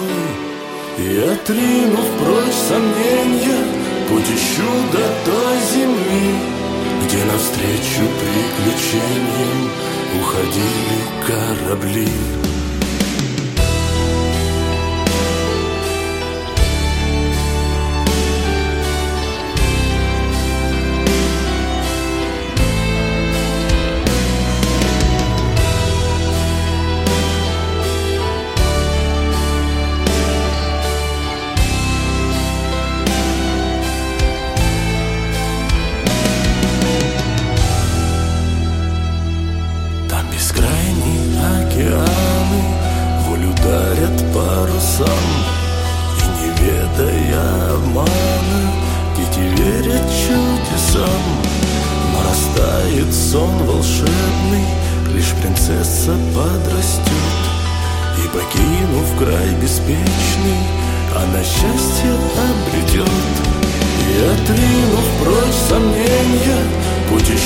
И 0.99 1.31
отринув 1.33 2.07
прочь 2.19 2.55
сомнения, 2.69 3.65
путь 4.09 4.25
ищу 4.25 4.69
до 4.93 5.31
той 5.31 5.59
земли 5.73 6.59
где 7.05 7.25
навстречу 7.25 8.03
приключениям 8.21 9.71
уходили 10.17 11.01
корабли. 11.27 12.48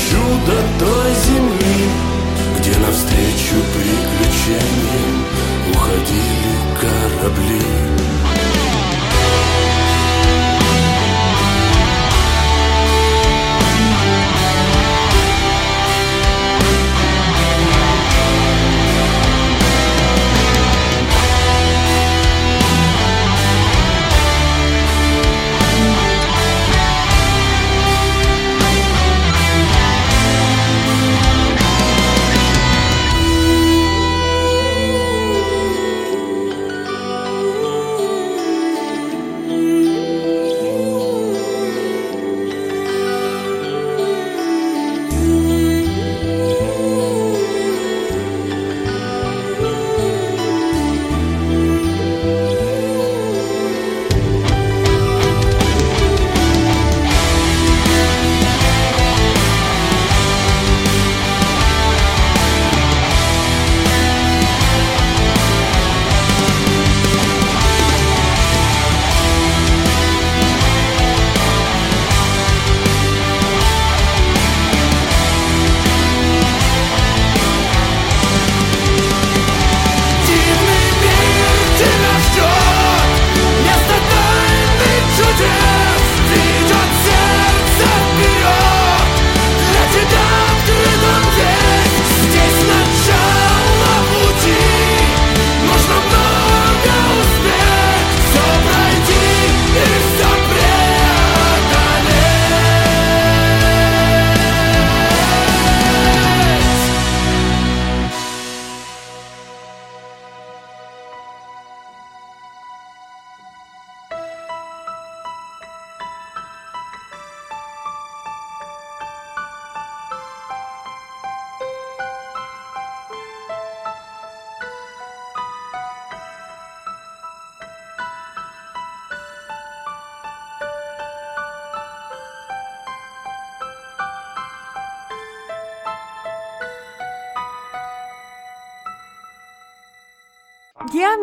Путь 0.03 0.09
ищу 0.09 0.23
до 0.47 0.85
той 0.85 1.13
земли 1.27 2.13
где 2.59 2.71
навстречу 2.79 3.55
приключениям 3.75 5.25
уходили 5.75 6.55
корабли. 6.81 8.32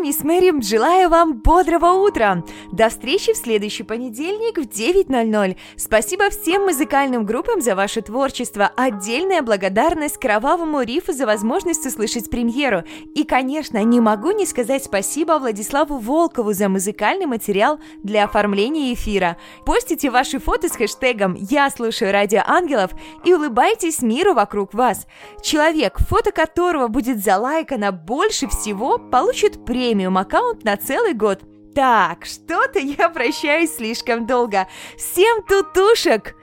Мисс 0.09 0.23
Мэри, 0.23 0.59
желаю 0.63 1.07
вам 1.07 1.35
бодрого 1.35 1.91
утра. 2.03 2.43
До 2.71 2.89
встречи 2.89 3.33
в 3.33 3.37
следующий 3.37 3.83
понедельник 3.83 4.57
в 4.57 4.61
9.00. 4.61 5.55
Спасибо 5.77 6.31
всем 6.31 6.63
музыкальным 6.63 7.27
группам 7.27 7.61
за 7.61 7.75
ваше 7.75 8.01
творчество. 8.01 8.71
Отдельная 8.75 9.43
благодарность 9.43 10.17
Кровавому 10.17 10.81
Рифу 10.81 11.13
за 11.13 11.27
возможность 11.27 11.85
услышать 11.85 12.31
премьеру. 12.31 12.81
И, 13.13 13.23
конечно, 13.23 13.83
не 13.83 13.99
могу 13.99 14.31
не 14.31 14.47
сказать 14.47 14.83
спасибо 14.83 15.33
Владиславу 15.33 15.99
Волкову 15.99 16.53
за 16.53 16.69
музыкальный 16.69 17.27
материал 17.27 17.79
для 18.01 18.23
оформления 18.23 18.91
эфира. 18.95 19.37
Постите 19.63 20.09
ваши 20.09 20.39
фото 20.39 20.69
с 20.69 20.71
хэштегом 20.71 21.35
«Я 21.35 21.69
слушаю 21.69 22.11
Радио 22.11 22.41
Ангелов» 22.47 22.93
и 23.25 23.33
улыбайтесь 23.35 24.01
миру 24.01 24.33
вокруг 24.33 24.73
вас. 24.73 25.05
Человек, 25.43 25.99
фото 25.99 26.31
которого 26.31 26.87
будет 26.87 27.23
залайкано 27.23 27.91
больше 27.91 28.47
всего, 28.47 28.97
получит 28.97 29.63
премиум 29.65 29.98
аккаунт 30.07 30.63
на 30.63 30.77
целый 30.77 31.13
год. 31.13 31.41
Так, 31.75 32.25
что-то 32.25 32.79
я 32.79 33.09
прощаюсь 33.09 33.75
слишком 33.75 34.25
долго. 34.25 34.67
Всем 34.97 35.43
тутушек 35.43 36.35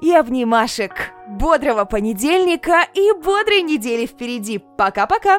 и 0.00 0.12
обнимашек. 0.12 1.12
Бодрого 1.28 1.84
понедельника 1.84 2.86
и 2.94 3.12
бодрой 3.12 3.62
недели 3.62 4.06
впереди. 4.06 4.60
Пока-пока! 4.76 5.38